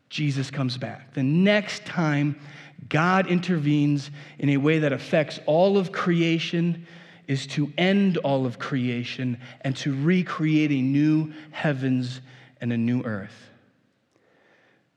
Jesus 0.10 0.52
comes 0.52 0.78
back. 0.78 1.14
The 1.14 1.24
next 1.24 1.86
time 1.86 2.40
God 2.88 3.28
intervenes 3.28 4.10
in 4.38 4.50
a 4.50 4.58
way 4.58 4.80
that 4.80 4.94
affects 4.94 5.40
all 5.46 5.78
of 5.78 5.92
creation 5.92 6.88
is 7.28 7.46
to 7.46 7.72
end 7.78 8.18
all 8.18 8.46
of 8.46 8.58
creation 8.58 9.40
and 9.62 9.76
to 9.78 9.94
recreate 10.04 10.72
a 10.72 10.82
new 10.82 11.32
heavens 11.52 12.22
and 12.60 12.74
a 12.74 12.78
new 12.78 13.04
earth. 13.04 13.50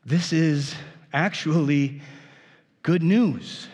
This 0.04 0.32
is 0.32 0.74
actually 1.12 2.00
good 2.82 3.02
news. 3.02 3.68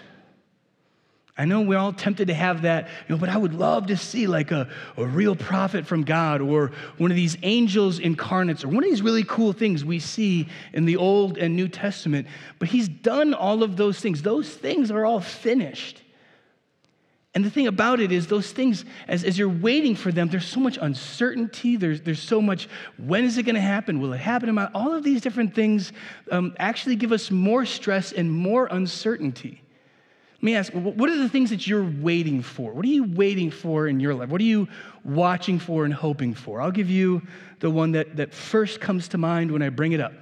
I 1.38 1.44
know 1.44 1.60
we're 1.60 1.78
all 1.78 1.92
tempted 1.92 2.26
to 2.26 2.34
have 2.34 2.62
that, 2.62 2.88
you 3.08 3.14
know, 3.14 3.16
but 3.16 3.28
I 3.28 3.36
would 3.36 3.54
love 3.54 3.86
to 3.86 3.96
see 3.96 4.26
like 4.26 4.50
a, 4.50 4.68
a 4.96 5.06
real 5.06 5.36
prophet 5.36 5.86
from 5.86 6.02
God 6.02 6.40
or 6.40 6.72
one 6.98 7.12
of 7.12 7.16
these 7.16 7.36
angels 7.44 8.00
incarnates 8.00 8.64
or 8.64 8.68
one 8.68 8.82
of 8.82 8.90
these 8.90 9.02
really 9.02 9.22
cool 9.22 9.52
things 9.52 9.84
we 9.84 10.00
see 10.00 10.48
in 10.72 10.84
the 10.84 10.96
Old 10.96 11.38
and 11.38 11.54
New 11.54 11.68
Testament. 11.68 12.26
But 12.58 12.70
he's 12.70 12.88
done 12.88 13.34
all 13.34 13.62
of 13.62 13.76
those 13.76 14.00
things. 14.00 14.20
Those 14.20 14.52
things 14.52 14.90
are 14.90 15.06
all 15.06 15.20
finished. 15.20 16.02
And 17.34 17.44
the 17.44 17.50
thing 17.50 17.68
about 17.68 18.00
it 18.00 18.10
is, 18.10 18.26
those 18.26 18.50
things, 18.50 18.84
as, 19.06 19.22
as 19.22 19.38
you're 19.38 19.48
waiting 19.48 19.94
for 19.94 20.10
them, 20.10 20.28
there's 20.28 20.44
so 20.44 20.58
much 20.58 20.76
uncertainty. 20.80 21.76
There's, 21.76 22.00
there's 22.00 22.22
so 22.22 22.42
much, 22.42 22.68
when 22.96 23.22
is 23.22 23.38
it 23.38 23.44
going 23.44 23.54
to 23.54 23.60
happen? 23.60 24.00
Will 24.00 24.12
it 24.12 24.18
happen? 24.18 24.58
All 24.58 24.92
of 24.92 25.04
these 25.04 25.20
different 25.20 25.54
things 25.54 25.92
um, 26.32 26.56
actually 26.58 26.96
give 26.96 27.12
us 27.12 27.30
more 27.30 27.64
stress 27.64 28.10
and 28.10 28.32
more 28.32 28.66
uncertainty. 28.66 29.62
Let 30.38 30.44
me 30.44 30.54
ask, 30.54 30.72
what 30.72 31.10
are 31.10 31.16
the 31.16 31.28
things 31.28 31.50
that 31.50 31.66
you're 31.66 31.90
waiting 32.00 32.42
for? 32.42 32.72
What 32.72 32.84
are 32.84 32.88
you 32.88 33.02
waiting 33.02 33.50
for 33.50 33.88
in 33.88 33.98
your 33.98 34.14
life? 34.14 34.28
What 34.28 34.40
are 34.40 34.44
you 34.44 34.68
watching 35.02 35.58
for 35.58 35.84
and 35.84 35.92
hoping 35.92 36.32
for? 36.32 36.60
I'll 36.60 36.70
give 36.70 36.88
you 36.88 37.22
the 37.58 37.70
one 37.70 37.90
that, 37.92 38.16
that 38.16 38.32
first 38.32 38.80
comes 38.80 39.08
to 39.08 39.18
mind 39.18 39.50
when 39.50 39.62
I 39.62 39.68
bring 39.68 39.92
it 39.92 40.00
up. 40.00 40.12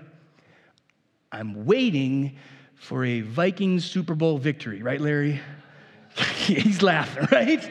I'm 1.31 1.67
waiting 1.67 2.39
for 2.77 3.05
a 3.05 3.21
Vikings 3.21 3.85
Super 3.85 4.15
Bowl 4.15 4.39
victory, 4.39 4.83
right, 4.83 5.01
Larry? 5.01 5.39
He's 6.17 6.81
laughing, 6.81 7.29
right? 7.31 7.63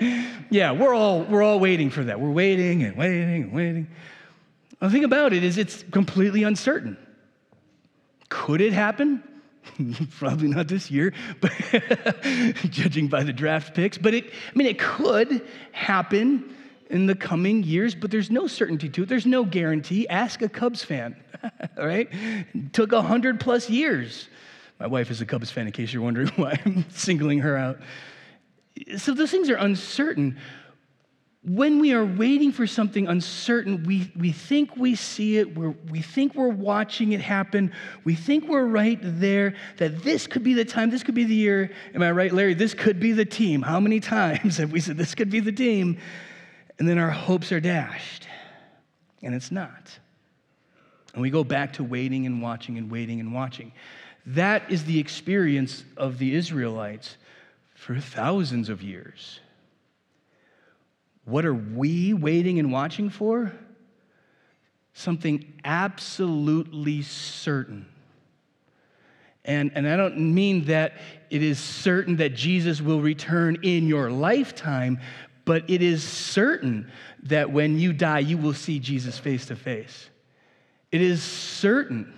Yeah, 0.52 0.72
we're 0.72 0.94
all, 0.94 1.24
we're 1.24 1.42
all 1.42 1.60
waiting 1.60 1.90
for 1.90 2.04
that. 2.04 2.20
We're 2.20 2.30
waiting 2.30 2.84
and 2.84 2.96
waiting 2.96 3.44
and 3.44 3.54
waiting. 3.54 3.88
The 4.80 4.92
thing 4.92 5.04
about 5.04 5.34
it 5.34 5.44
is, 5.44 5.58
it's 5.58 5.84
completely 5.90 6.44
uncertain. 6.44 6.96
Could 8.30 8.62
it 8.62 8.72
happen? 8.72 9.24
Probably 10.18 10.48
not 10.48 10.68
this 10.68 10.90
year, 10.90 11.14
but 11.42 11.52
judging 12.70 13.08
by 13.08 13.24
the 13.24 13.34
draft 13.34 13.74
picks. 13.74 13.98
But 13.98 14.14
it, 14.14 14.26
I 14.26 14.58
mean, 14.58 14.68
it 14.68 14.80
could 14.80 15.42
happen 15.72 16.56
in 16.90 17.08
the 17.08 17.16
coming 17.16 17.64
years, 17.64 17.96
but 17.96 18.12
there's 18.12 18.30
no 18.30 18.48
certainty 18.48 18.90
to 18.90 19.04
it. 19.04 19.10
There's 19.10 19.26
no 19.26 19.44
guarantee. 19.44 20.08
Ask 20.08 20.42
a 20.42 20.50
Cubs 20.50 20.84
fan, 20.84 21.16
right? 21.78 22.08
It 22.12 22.74
took 22.74 22.92
a 22.92 23.02
hundred 23.02 23.40
plus 23.40 23.70
years. 23.70 24.28
My 24.80 24.88
wife 24.88 25.10
is 25.10 25.22
a 25.22 25.26
Cubs 25.26 25.52
fan, 25.52 25.68
in 25.68 25.72
case 25.72 25.94
you're 25.94 26.04
wondering 26.04 26.28
why 26.36 26.60
I'm 26.66 26.86
singling 26.90 27.40
her 27.40 27.58
out. 27.58 27.80
So 28.98 29.14
those 29.14 29.32
things 29.32 29.50
are 29.50 29.56
uncertain 29.56 30.38
when 31.48 31.80
we 31.80 31.94
are 31.94 32.04
waiting 32.04 32.52
for 32.52 32.66
something 32.66 33.08
uncertain, 33.08 33.84
we, 33.84 34.12
we 34.16 34.32
think 34.32 34.76
we 34.78 34.96
see 34.96 35.38
it, 35.38 35.56
we're, 35.56 35.76
we 35.92 36.02
think 36.02 36.34
we're 36.34 36.48
watching 36.48 37.12
it 37.12 37.22
happen, 37.22 37.72
we 38.04 38.16
think 38.16 38.48
we're 38.48 38.66
right 38.66 38.98
there, 39.02 39.54
that 39.78 40.02
this 40.02 40.26
could 40.26 40.44
be 40.44 40.56
the 40.56 40.66
time, 40.66 40.90
this 40.90 41.04
could 41.04 41.14
be 41.14 41.24
the 41.24 41.36
year. 41.36 41.72
Am 41.94 42.02
I 42.02 42.12
right, 42.12 42.34
Larry? 42.34 42.56
This 42.56 42.74
could 42.74 43.00
be 43.00 43.12
the 43.12 43.26
team. 43.26 43.62
How 43.62 43.80
many 43.80 44.00
times 44.00 44.58
have 44.58 44.72
we 44.72 44.80
said 44.80 44.98
this 44.98 45.14
could 45.14 45.30
be 45.30 45.40
the 45.40 45.52
team? 45.52 46.00
And 46.80 46.90
then 46.90 46.98
our 46.98 47.12
hopes 47.12 47.52
are 47.52 47.60
dashed, 47.60 48.28
and 49.22 49.36
it's 49.36 49.52
not. 49.52 50.00
And 51.14 51.22
we 51.22 51.30
go 51.30 51.44
back 51.44 51.74
to 51.74 51.84
waiting 51.84 52.26
and 52.26 52.42
watching 52.42 52.78
and 52.80 52.90
waiting 52.90 53.20
and 53.20 53.34
watching. 53.34 53.72
That 54.26 54.70
is 54.72 54.84
the 54.84 55.00
experience 55.00 55.84
of 55.96 56.18
the 56.18 56.34
Israelites 56.34 57.18
for 57.76 58.00
thousands 58.00 58.68
of 58.68 58.82
years. 58.82 59.42
What 61.26 61.46
are 61.46 61.54
we 61.54 62.14
waiting 62.14 62.60
and 62.60 62.72
watching 62.72 63.10
for? 63.10 63.52
Something 64.94 65.54
absolutely 65.66 67.02
certain. 67.02 67.88
And, 69.44 69.72
and 69.76 69.88
I 69.88 69.98
don't 69.98 70.34
mean 70.34 70.66
that 70.66 70.94
it 71.30 71.44
is 71.44 71.60
certain 71.60 72.18
that 72.18 72.36
Jesus 72.36 72.82
will 72.82 73.02
return 73.02 73.58
in 73.62 73.88
your 73.88 74.10
lifetime, 74.10 75.00
but 75.44 75.70
it 75.70 75.82
is 75.82 76.04
certain 76.04 76.92
that 77.24 77.52
when 77.52 77.78
you 77.78 77.94
die, 77.94 78.20
you 78.20 78.38
will 78.38 78.54
see 78.54 78.80
Jesus 78.80 79.20
face 79.20 79.48
to 79.48 79.56
face. 79.56 80.10
It 80.92 81.02
is 81.02 81.22
certain 81.22 82.14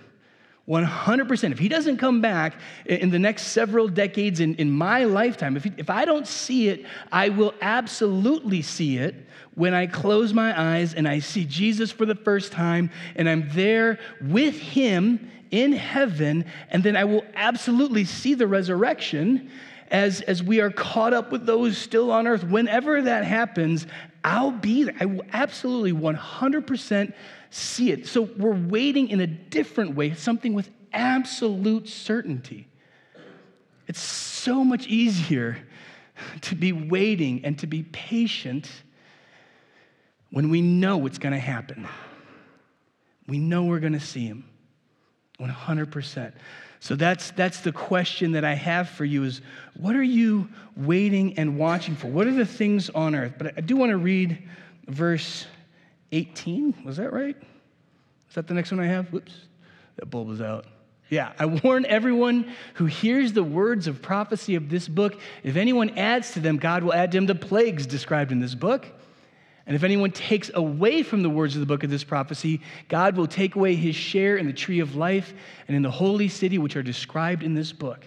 100%. 0.68 1.52
If 1.52 1.58
he 1.58 1.68
doesn't 1.68 1.96
come 1.96 2.20
back 2.20 2.54
in 2.84 3.10
the 3.10 3.18
next 3.18 3.44
several 3.48 3.88
decades 3.88 4.40
in, 4.40 4.54
in 4.56 4.70
my 4.70 5.04
lifetime, 5.04 5.56
if, 5.56 5.64
he, 5.64 5.72
if 5.78 5.88
I 5.88 6.04
don't 6.04 6.26
see 6.26 6.68
it, 6.68 6.84
I 7.10 7.30
will 7.30 7.54
absolutely 7.62 8.60
see 8.60 8.98
it 8.98 9.14
when 9.54 9.72
I 9.72 9.86
close 9.86 10.34
my 10.34 10.58
eyes 10.60 10.92
and 10.92 11.08
I 11.08 11.20
see 11.20 11.44
Jesus 11.44 11.90
for 11.90 12.04
the 12.04 12.14
first 12.14 12.52
time 12.52 12.90
and 13.16 13.28
I'm 13.28 13.48
there 13.52 13.98
with 14.20 14.58
him 14.58 15.30
in 15.50 15.72
heaven. 15.72 16.44
And 16.68 16.82
then 16.84 16.96
I 16.96 17.04
will 17.04 17.24
absolutely 17.34 18.04
see 18.04 18.34
the 18.34 18.46
resurrection 18.46 19.50
as, 19.90 20.20
as 20.22 20.42
we 20.42 20.60
are 20.60 20.70
caught 20.70 21.14
up 21.14 21.32
with 21.32 21.46
those 21.46 21.78
still 21.78 22.10
on 22.10 22.26
earth. 22.26 22.44
Whenever 22.44 23.00
that 23.02 23.24
happens, 23.24 23.86
I'll 24.22 24.50
be 24.50 24.84
there. 24.84 24.94
I 25.00 25.06
will 25.06 25.24
absolutely 25.32 25.92
100% 25.92 27.14
see 27.50 27.92
it. 27.92 28.06
So 28.06 28.22
we're 28.22 28.54
waiting 28.54 29.08
in 29.08 29.20
a 29.20 29.26
different 29.26 29.94
way, 29.94 30.14
something 30.14 30.54
with 30.54 30.70
absolute 30.92 31.88
certainty. 31.88 32.68
It's 33.86 34.00
so 34.00 34.64
much 34.64 34.86
easier 34.86 35.58
to 36.42 36.54
be 36.54 36.72
waiting 36.72 37.44
and 37.44 37.58
to 37.60 37.66
be 37.66 37.82
patient 37.84 38.70
when 40.30 40.50
we 40.50 40.60
know 40.60 40.98
what's 40.98 41.18
going 41.18 41.32
to 41.32 41.38
happen. 41.38 41.88
We 43.26 43.38
know 43.38 43.64
we're 43.64 43.80
going 43.80 43.94
to 43.94 44.00
see 44.00 44.26
him. 44.26 44.44
100%. 45.40 46.32
So 46.80 46.94
that's, 46.96 47.30
that's 47.32 47.60
the 47.60 47.72
question 47.72 48.32
that 48.32 48.44
I 48.44 48.54
have 48.54 48.88
for 48.88 49.04
you 49.04 49.24
is 49.24 49.40
what 49.76 49.96
are 49.96 50.02
you 50.02 50.48
waiting 50.76 51.38
and 51.38 51.58
watching 51.58 51.96
for? 51.96 52.08
What 52.08 52.26
are 52.26 52.32
the 52.32 52.46
things 52.46 52.90
on 52.90 53.14
earth? 53.14 53.34
But 53.38 53.54
I 53.56 53.60
do 53.60 53.76
want 53.76 53.90
to 53.90 53.96
read 53.96 54.48
verse 54.86 55.46
18. 56.12 56.82
Was 56.84 56.96
that 56.96 57.12
right? 57.12 57.36
Is 58.28 58.34
that 58.34 58.46
the 58.46 58.54
next 58.54 58.70
one 58.70 58.80
I 58.80 58.86
have? 58.86 59.12
Whoops, 59.12 59.34
that 59.96 60.06
bulb 60.06 60.30
is 60.30 60.40
out. 60.40 60.66
Yeah, 61.10 61.32
I 61.38 61.46
warn 61.46 61.86
everyone 61.86 62.52
who 62.74 62.84
hears 62.84 63.32
the 63.32 63.42
words 63.42 63.86
of 63.86 64.02
prophecy 64.02 64.56
of 64.56 64.68
this 64.68 64.88
book. 64.88 65.18
If 65.42 65.56
anyone 65.56 65.90
adds 65.98 66.32
to 66.32 66.40
them, 66.40 66.58
God 66.58 66.82
will 66.82 66.92
add 66.92 67.12
to 67.12 67.18
him 67.18 67.26
the 67.26 67.34
plagues 67.34 67.86
described 67.86 68.30
in 68.30 68.40
this 68.40 68.54
book. 68.54 68.86
And 69.66 69.74
if 69.74 69.84
anyone 69.84 70.10
takes 70.10 70.50
away 70.52 71.02
from 71.02 71.22
the 71.22 71.30
words 71.30 71.54
of 71.54 71.60
the 71.60 71.66
book 71.66 71.82
of 71.82 71.90
this 71.90 72.04
prophecy, 72.04 72.60
God 72.88 73.16
will 73.16 73.26
take 73.26 73.54
away 73.54 73.74
his 73.74 73.94
share 73.94 74.36
in 74.36 74.46
the 74.46 74.52
tree 74.52 74.80
of 74.80 74.96
life 74.96 75.32
and 75.66 75.76
in 75.76 75.82
the 75.82 75.90
holy 75.90 76.28
city 76.28 76.58
which 76.58 76.76
are 76.76 76.82
described 76.82 77.42
in 77.42 77.54
this 77.54 77.72
book. 77.72 78.04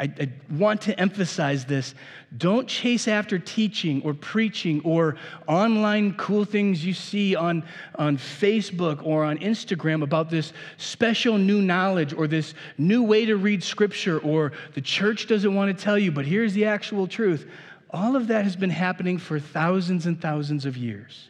I, 0.00 0.04
I, 0.18 0.28
want 0.50 0.80
to 0.82 0.98
emphasize 0.98 1.66
this. 1.66 1.94
Don't 2.38 2.66
chase 2.66 3.06
after 3.06 3.38
teaching 3.38 4.00
or 4.02 4.14
preaching 4.14 4.80
or 4.82 5.16
online 5.46 6.14
cool 6.14 6.46
things 6.46 6.82
you 6.82 6.94
see 6.94 7.36
on, 7.36 7.62
on 7.96 8.16
Facebook 8.16 9.04
or 9.04 9.24
on 9.24 9.36
Instagram 9.38 10.02
about 10.02 10.30
this 10.30 10.54
special 10.78 11.36
new 11.36 11.60
knowledge 11.60 12.14
or 12.14 12.26
this 12.26 12.54
new 12.78 13.02
way 13.02 13.26
to 13.26 13.36
read 13.36 13.62
scripture 13.62 14.18
or 14.20 14.52
the 14.72 14.80
church 14.80 15.26
doesn't 15.26 15.54
want 15.54 15.76
to 15.76 15.84
tell 15.84 15.98
you, 15.98 16.10
but 16.10 16.24
here's 16.24 16.54
the 16.54 16.64
actual 16.64 17.06
truth. 17.06 17.46
All 17.90 18.16
of 18.16 18.28
that 18.28 18.44
has 18.44 18.56
been 18.56 18.70
happening 18.70 19.18
for 19.18 19.38
thousands 19.38 20.06
and 20.06 20.18
thousands 20.18 20.64
of 20.64 20.78
years. 20.78 21.28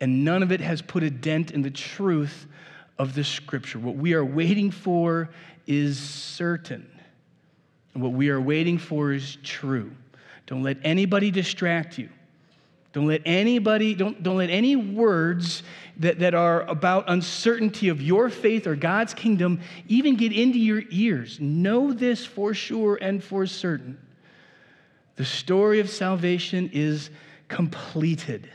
And 0.00 0.24
none 0.24 0.42
of 0.42 0.50
it 0.50 0.60
has 0.60 0.82
put 0.82 1.04
a 1.04 1.10
dent 1.10 1.52
in 1.52 1.62
the 1.62 1.70
truth 1.70 2.46
of 2.98 3.14
the 3.14 3.22
scripture. 3.22 3.78
What 3.78 3.94
we 3.94 4.14
are 4.14 4.24
waiting 4.24 4.72
for 4.72 5.30
is 5.68 6.00
certain. 6.00 6.90
And 7.94 8.02
what 8.02 8.12
we 8.12 8.30
are 8.30 8.40
waiting 8.40 8.78
for 8.78 9.12
is 9.12 9.36
true. 9.42 9.90
Don't 10.46 10.62
let 10.62 10.78
anybody 10.82 11.30
distract 11.30 11.98
you. 11.98 12.08
Don't 12.92 13.06
let 13.06 13.22
anybody, 13.24 13.94
don't, 13.94 14.20
don't 14.20 14.38
let 14.38 14.50
any 14.50 14.74
words 14.74 15.62
that, 15.98 16.18
that 16.18 16.34
are 16.34 16.62
about 16.62 17.04
uncertainty 17.08 17.88
of 17.88 18.02
your 18.02 18.28
faith 18.30 18.66
or 18.66 18.74
God's 18.74 19.14
kingdom 19.14 19.60
even 19.86 20.16
get 20.16 20.32
into 20.32 20.58
your 20.58 20.82
ears. 20.90 21.38
Know 21.40 21.92
this 21.92 22.26
for 22.26 22.52
sure 22.52 22.98
and 23.00 23.22
for 23.22 23.46
certain. 23.46 23.96
The 25.14 25.24
story 25.24 25.78
of 25.78 25.88
salvation 25.88 26.70
is 26.72 27.10
completed, 27.46 28.50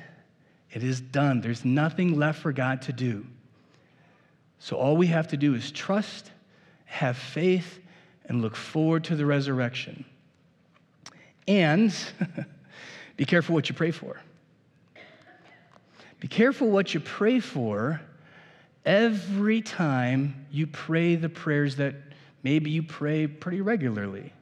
it 0.72 0.84
is 0.84 1.00
done. 1.00 1.40
There's 1.40 1.64
nothing 1.64 2.18
left 2.18 2.42
for 2.42 2.52
God 2.52 2.82
to 2.84 2.94
do. 2.94 3.26
So 4.60 4.76
all 4.76 4.98
we 4.98 5.08
have 5.08 5.30
to 5.30 5.38
do 5.38 5.54
is 5.54 5.72
trust, 5.72 6.32
have 6.86 7.18
faith, 7.18 7.80
and 8.28 8.42
look 8.42 8.56
forward 8.56 9.04
to 9.06 9.16
the 9.16 9.26
resurrection. 9.26 10.06
And 11.48 11.96
be 13.18 13.26
careful 13.26 13.54
what 13.54 13.70
you 13.70 13.76
pray 13.76 13.92
for. 13.92 14.20
Be 16.20 16.28
careful 16.28 16.70
what 16.70 16.94
you 16.94 17.00
pray 17.00 17.40
for 17.40 18.02
every 18.86 19.62
time 19.62 20.48
you 20.52 20.68
pray 20.68 21.16
the 21.16 21.30
prayers 21.30 21.76
that 21.76 21.96
maybe 22.44 22.72
you 22.72 22.84
pray 22.84 23.28
pretty 23.28 23.62
regularly. 23.62 24.34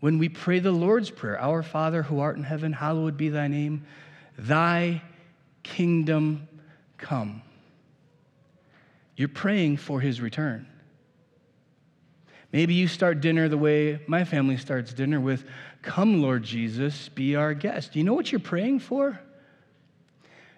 When 0.00 0.18
we 0.18 0.28
pray 0.28 0.58
the 0.58 0.72
Lord's 0.72 1.10
Prayer, 1.10 1.40
Our 1.40 1.62
Father 1.62 2.02
who 2.02 2.20
art 2.20 2.36
in 2.36 2.44
heaven, 2.44 2.72
hallowed 2.72 3.16
be 3.16 3.30
thy 3.30 3.48
name, 3.48 3.86
thy 4.38 5.02
kingdom 5.62 6.46
come. 6.98 7.42
You're 9.16 9.28
praying 9.28 9.78
for 9.78 10.00
his 10.00 10.20
return. 10.20 10.66
Maybe 12.54 12.74
you 12.74 12.86
start 12.86 13.20
dinner 13.20 13.48
the 13.48 13.58
way 13.58 13.98
my 14.06 14.24
family 14.24 14.56
starts 14.56 14.92
dinner 14.92 15.20
with, 15.20 15.44
Come, 15.82 16.22
Lord 16.22 16.44
Jesus, 16.44 17.08
be 17.08 17.34
our 17.34 17.52
guest. 17.52 17.96
You 17.96 18.04
know 18.04 18.14
what 18.14 18.30
you're 18.30 18.38
praying 18.38 18.78
for? 18.78 19.18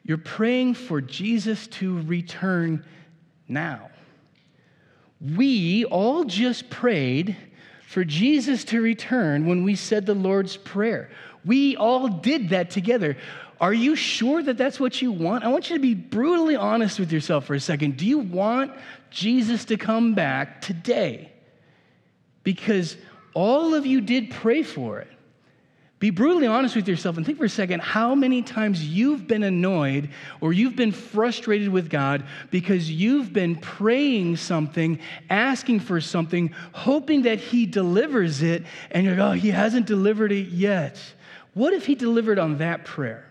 You're 0.04 0.18
praying 0.18 0.74
for 0.74 1.00
Jesus 1.00 1.66
to 1.68 2.02
return 2.02 2.84
now. 3.48 3.88
We 5.22 5.86
all 5.86 6.24
just 6.24 6.68
prayed 6.68 7.34
for 7.86 8.04
Jesus 8.04 8.64
to 8.64 8.82
return 8.82 9.46
when 9.46 9.64
we 9.64 9.74
said 9.74 10.04
the 10.04 10.14
Lord's 10.14 10.58
Prayer. 10.58 11.08
We 11.46 11.76
all 11.76 12.08
did 12.08 12.50
that 12.50 12.68
together. 12.68 13.16
Are 13.58 13.72
you 13.72 13.96
sure 13.96 14.42
that 14.42 14.58
that's 14.58 14.78
what 14.78 15.00
you 15.00 15.12
want? 15.12 15.44
I 15.44 15.48
want 15.48 15.70
you 15.70 15.76
to 15.76 15.82
be 15.82 15.94
brutally 15.94 16.56
honest 16.56 17.00
with 17.00 17.10
yourself 17.10 17.46
for 17.46 17.54
a 17.54 17.60
second. 17.60 17.96
Do 17.96 18.04
you 18.04 18.18
want 18.18 18.72
Jesus 19.08 19.64
to 19.64 19.78
come 19.78 20.12
back 20.12 20.60
today? 20.60 21.32
Because 22.46 22.96
all 23.34 23.74
of 23.74 23.84
you 23.86 24.00
did 24.00 24.30
pray 24.30 24.62
for 24.62 25.00
it. 25.00 25.08
Be 25.98 26.10
brutally 26.10 26.46
honest 26.46 26.76
with 26.76 26.86
yourself 26.86 27.16
and 27.16 27.26
think 27.26 27.38
for 27.38 27.46
a 27.46 27.48
second 27.48 27.80
how 27.80 28.14
many 28.14 28.40
times 28.40 28.86
you've 28.86 29.26
been 29.26 29.42
annoyed 29.42 30.10
or 30.40 30.52
you've 30.52 30.76
been 30.76 30.92
frustrated 30.92 31.70
with 31.70 31.90
God 31.90 32.22
because 32.52 32.88
you've 32.88 33.32
been 33.32 33.56
praying 33.56 34.36
something, 34.36 35.00
asking 35.28 35.80
for 35.80 36.00
something, 36.00 36.54
hoping 36.70 37.22
that 37.22 37.40
He 37.40 37.66
delivers 37.66 38.42
it, 38.42 38.62
and 38.92 39.04
you're 39.04 39.16
like, 39.16 39.28
oh, 39.28 39.32
He 39.32 39.48
hasn't 39.48 39.86
delivered 39.86 40.30
it 40.30 40.46
yet. 40.46 41.00
What 41.52 41.72
if 41.72 41.84
He 41.84 41.96
delivered 41.96 42.38
on 42.38 42.58
that 42.58 42.84
prayer? 42.84 43.28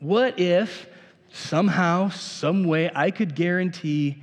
What 0.00 0.38
if 0.38 0.86
somehow, 1.32 2.10
some 2.10 2.64
way, 2.64 2.90
I 2.94 3.10
could 3.10 3.34
guarantee 3.34 4.22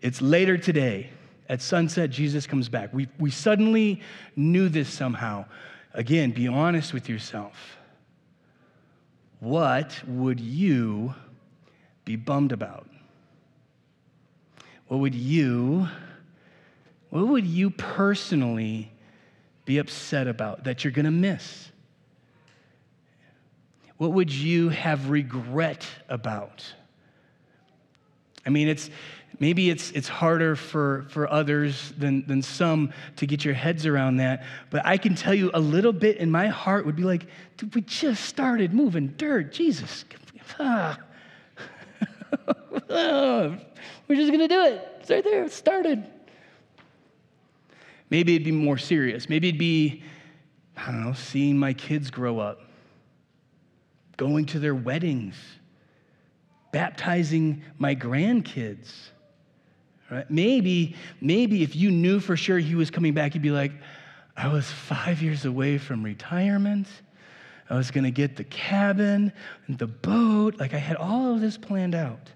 it's 0.00 0.22
later 0.22 0.56
today? 0.56 1.10
At 1.48 1.62
sunset, 1.62 2.10
Jesus 2.10 2.46
comes 2.46 2.68
back. 2.68 2.92
We, 2.92 3.08
we 3.18 3.30
suddenly 3.30 4.02
knew 4.36 4.68
this 4.68 4.88
somehow. 4.88 5.46
Again, 5.94 6.30
be 6.30 6.46
honest 6.46 6.92
with 6.92 7.08
yourself. 7.08 7.78
What 9.40 10.02
would 10.06 10.40
you 10.40 11.14
be 12.04 12.16
bummed 12.16 12.52
about? 12.52 12.88
What 14.88 15.00
would 15.00 15.14
you, 15.14 15.88
what 17.10 17.28
would 17.28 17.46
you 17.46 17.70
personally 17.70 18.90
be 19.64 19.78
upset 19.78 20.26
about 20.26 20.64
that 20.64 20.84
you're 20.84 20.92
going 20.92 21.04
to 21.04 21.10
miss? 21.10 21.70
What 23.98 24.12
would 24.12 24.32
you 24.32 24.68
have 24.70 25.10
regret 25.10 25.86
about? 26.08 26.64
I 28.46 28.50
mean, 28.50 28.68
it's, 28.68 28.88
Maybe 29.40 29.70
it's, 29.70 29.92
it's 29.92 30.08
harder 30.08 30.56
for, 30.56 31.06
for 31.10 31.30
others 31.30 31.92
than, 31.96 32.26
than 32.26 32.42
some 32.42 32.92
to 33.16 33.26
get 33.26 33.44
your 33.44 33.54
heads 33.54 33.86
around 33.86 34.16
that. 34.16 34.44
But 34.70 34.84
I 34.84 34.96
can 34.96 35.14
tell 35.14 35.34
you 35.34 35.52
a 35.54 35.60
little 35.60 35.92
bit 35.92 36.16
in 36.16 36.28
my 36.30 36.48
heart 36.48 36.84
would 36.86 36.96
be 36.96 37.04
like, 37.04 37.26
dude, 37.56 37.72
we 37.74 37.82
just 37.82 38.24
started 38.24 38.74
moving 38.74 39.08
dirt. 39.16 39.52
Jesus. 39.52 40.04
We're 40.58 40.96
just 44.10 44.32
going 44.32 44.40
to 44.40 44.48
do 44.48 44.64
it. 44.64 44.88
It's 45.00 45.10
right 45.10 45.22
there. 45.22 45.44
It 45.44 45.52
started. 45.52 46.04
Maybe 48.10 48.34
it'd 48.34 48.44
be 48.44 48.50
more 48.50 48.78
serious. 48.78 49.28
Maybe 49.28 49.48
it'd 49.48 49.58
be, 49.58 50.02
I 50.76 50.86
don't 50.86 51.04
know, 51.04 51.12
seeing 51.12 51.56
my 51.56 51.74
kids 51.74 52.10
grow 52.10 52.40
up, 52.40 52.62
going 54.16 54.46
to 54.46 54.58
their 54.58 54.74
weddings, 54.74 55.36
baptizing 56.72 57.62
my 57.78 57.94
grandkids 57.94 59.10
Right? 60.10 60.30
Maybe, 60.30 60.96
maybe 61.20 61.62
if 61.62 61.76
you 61.76 61.90
knew 61.90 62.20
for 62.20 62.36
sure 62.36 62.58
he 62.58 62.74
was 62.74 62.90
coming 62.90 63.12
back, 63.12 63.34
you'd 63.34 63.42
be 63.42 63.50
like, 63.50 63.72
I 64.36 64.48
was 64.48 64.70
five 64.70 65.20
years 65.20 65.44
away 65.44 65.78
from 65.78 66.02
retirement. 66.02 66.86
I 67.68 67.76
was 67.76 67.90
going 67.90 68.04
to 68.04 68.10
get 68.10 68.36
the 68.36 68.44
cabin 68.44 69.32
and 69.66 69.78
the 69.78 69.86
boat. 69.86 70.58
Like 70.58 70.72
I 70.72 70.78
had 70.78 70.96
all 70.96 71.34
of 71.34 71.40
this 71.40 71.58
planned 71.58 71.94
out. 71.94 72.30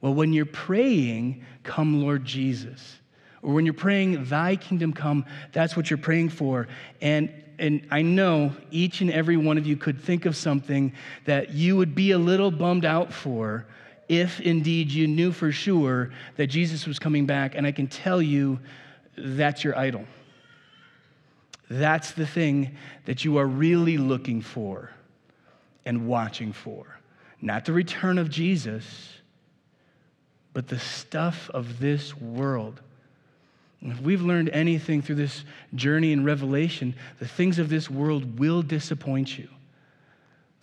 Well, 0.00 0.12
when 0.12 0.32
you're 0.32 0.44
praying, 0.44 1.44
come, 1.62 2.02
Lord 2.02 2.24
Jesus, 2.24 2.98
or 3.40 3.54
when 3.54 3.64
you're 3.64 3.72
praying, 3.72 4.24
Thy 4.24 4.56
kingdom 4.56 4.92
come, 4.92 5.24
that's 5.52 5.76
what 5.76 5.88
you're 5.88 5.98
praying 5.98 6.30
for. 6.30 6.68
And, 7.00 7.32
and 7.58 7.86
I 7.90 8.02
know 8.02 8.52
each 8.70 9.00
and 9.00 9.10
every 9.10 9.36
one 9.36 9.58
of 9.58 9.66
you 9.66 9.76
could 9.76 10.00
think 10.00 10.26
of 10.26 10.36
something 10.36 10.92
that 11.24 11.52
you 11.52 11.76
would 11.76 11.94
be 11.94 12.10
a 12.10 12.18
little 12.18 12.50
bummed 12.50 12.84
out 12.84 13.12
for 13.12 13.64
if 14.12 14.40
indeed 14.40 14.90
you 14.90 15.06
knew 15.06 15.32
for 15.32 15.50
sure 15.50 16.10
that 16.36 16.48
Jesus 16.48 16.86
was 16.86 16.98
coming 16.98 17.24
back. 17.24 17.54
And 17.54 17.66
I 17.66 17.72
can 17.72 17.86
tell 17.86 18.20
you 18.20 18.60
that's 19.16 19.64
your 19.64 19.76
idol. 19.76 20.04
That's 21.70 22.12
the 22.12 22.26
thing 22.26 22.76
that 23.06 23.24
you 23.24 23.38
are 23.38 23.46
really 23.46 23.96
looking 23.96 24.42
for 24.42 24.90
and 25.86 26.06
watching 26.06 26.52
for. 26.52 26.84
Not 27.40 27.64
the 27.64 27.72
return 27.72 28.18
of 28.18 28.28
Jesus, 28.28 28.84
but 30.52 30.68
the 30.68 30.78
stuff 30.78 31.48
of 31.54 31.80
this 31.80 32.14
world. 32.14 32.82
if 33.80 33.98
we've 34.02 34.20
learned 34.20 34.50
anything 34.50 35.00
through 35.00 35.14
this 35.14 35.42
journey 35.74 36.12
in 36.12 36.22
Revelation, 36.22 36.94
the 37.18 37.26
things 37.26 37.58
of 37.58 37.70
this 37.70 37.88
world 37.88 38.38
will 38.38 38.60
disappoint 38.60 39.38
you 39.38 39.48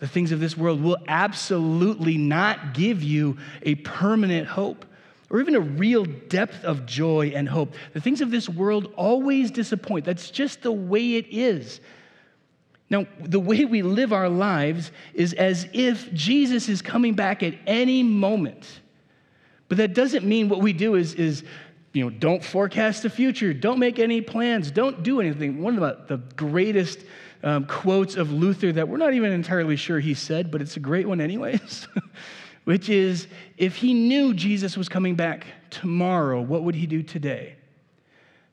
the 0.00 0.08
things 0.08 0.32
of 0.32 0.40
this 0.40 0.56
world 0.56 0.82
will 0.82 0.96
absolutely 1.06 2.16
not 2.16 2.74
give 2.74 3.02
you 3.02 3.36
a 3.62 3.76
permanent 3.76 4.48
hope. 4.48 4.84
or 5.32 5.40
even 5.40 5.54
a 5.54 5.60
real 5.60 6.04
depth 6.04 6.64
of 6.64 6.86
joy 6.86 7.32
and 7.36 7.48
hope. 7.48 7.72
The 7.92 8.00
things 8.00 8.20
of 8.20 8.32
this 8.32 8.48
world 8.48 8.92
always 8.96 9.52
disappoint. 9.52 10.04
That's 10.04 10.28
just 10.28 10.62
the 10.62 10.72
way 10.72 11.14
it 11.14 11.26
is. 11.30 11.80
Now, 12.90 13.06
the 13.20 13.38
way 13.38 13.64
we 13.64 13.82
live 13.82 14.12
our 14.12 14.28
lives 14.28 14.90
is 15.14 15.32
as 15.34 15.68
if 15.72 16.12
Jesus 16.12 16.68
is 16.68 16.82
coming 16.82 17.14
back 17.14 17.44
at 17.44 17.54
any 17.64 18.02
moment. 18.02 18.80
But 19.68 19.78
that 19.78 19.94
doesn't 19.94 20.24
mean 20.26 20.48
what 20.48 20.60
we 20.60 20.72
do 20.72 20.96
is, 20.96 21.14
is 21.14 21.44
you 21.92 22.02
know, 22.04 22.10
don't 22.10 22.42
forecast 22.42 23.04
the 23.04 23.10
future, 23.10 23.54
don't 23.54 23.78
make 23.78 24.00
any 24.00 24.20
plans, 24.20 24.72
don't 24.72 25.04
do 25.04 25.20
anything. 25.20 25.62
One 25.62 25.80
of 25.80 26.08
the, 26.08 26.16
greatest 26.34 27.04
um, 27.42 27.64
quotes 27.64 28.16
of 28.16 28.32
Luther 28.32 28.72
that 28.72 28.88
we're 28.88 28.98
not 28.98 29.14
even 29.14 29.32
entirely 29.32 29.76
sure 29.76 30.00
he 30.00 30.14
said, 30.14 30.50
but 30.50 30.60
it's 30.60 30.76
a 30.76 30.80
great 30.80 31.06
one, 31.06 31.20
anyways, 31.20 31.88
which 32.64 32.88
is 32.88 33.28
if 33.56 33.76
he 33.76 33.94
knew 33.94 34.34
Jesus 34.34 34.76
was 34.76 34.88
coming 34.88 35.14
back 35.14 35.46
tomorrow, 35.70 36.40
what 36.40 36.64
would 36.64 36.74
he 36.74 36.86
do 36.86 37.02
today? 37.02 37.56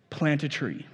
Plant 0.10 0.44
a 0.44 0.50
tree. 0.50 0.86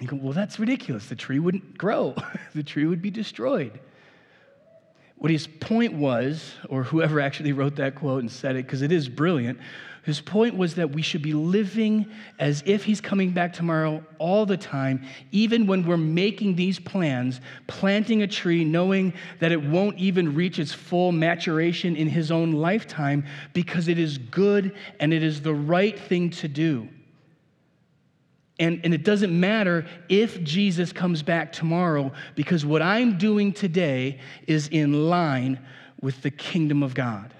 You 0.00 0.08
go, 0.08 0.16
well, 0.16 0.32
that's 0.32 0.58
ridiculous. 0.58 1.06
The 1.06 1.16
tree 1.16 1.38
wouldn't 1.38 1.78
grow, 1.78 2.14
the 2.54 2.62
tree 2.62 2.86
would 2.86 3.02
be 3.02 3.10
destroyed. 3.10 3.80
What 5.16 5.30
his 5.30 5.46
point 5.46 5.94
was, 5.94 6.54
or 6.68 6.82
whoever 6.82 7.20
actually 7.20 7.52
wrote 7.52 7.76
that 7.76 7.94
quote 7.94 8.20
and 8.20 8.30
said 8.30 8.56
it, 8.56 8.66
because 8.66 8.82
it 8.82 8.90
is 8.90 9.08
brilliant, 9.08 9.60
his 10.02 10.20
point 10.20 10.56
was 10.56 10.74
that 10.74 10.90
we 10.90 11.00
should 11.00 11.22
be 11.22 11.32
living 11.32 12.10
as 12.40 12.62
if 12.66 12.84
he's 12.84 13.00
coming 13.00 13.30
back 13.30 13.52
tomorrow 13.52 14.04
all 14.18 14.44
the 14.44 14.56
time, 14.56 15.04
even 15.30 15.64
when 15.66 15.86
we're 15.86 15.96
making 15.96 16.56
these 16.56 16.80
plans, 16.80 17.40
planting 17.68 18.22
a 18.22 18.26
tree, 18.26 18.64
knowing 18.64 19.14
that 19.38 19.52
it 19.52 19.62
won't 19.62 19.96
even 19.98 20.34
reach 20.34 20.58
its 20.58 20.72
full 20.72 21.12
maturation 21.12 21.94
in 21.94 22.08
his 22.08 22.32
own 22.32 22.50
lifetime 22.50 23.24
because 23.52 23.86
it 23.86 23.96
is 23.96 24.18
good 24.18 24.74
and 24.98 25.12
it 25.12 25.22
is 25.22 25.40
the 25.40 25.54
right 25.54 25.96
thing 25.96 26.30
to 26.30 26.48
do. 26.48 26.88
And, 28.58 28.80
and 28.82 28.92
it 28.92 29.04
doesn't 29.04 29.38
matter 29.38 29.86
if 30.08 30.42
Jesus 30.42 30.92
comes 30.92 31.22
back 31.22 31.52
tomorrow 31.52 32.10
because 32.34 32.66
what 32.66 32.82
I'm 32.82 33.18
doing 33.18 33.52
today 33.52 34.18
is 34.48 34.66
in 34.66 35.08
line 35.08 35.60
with 36.00 36.22
the 36.22 36.30
kingdom 36.30 36.82
of 36.82 36.94
God. 36.94 37.32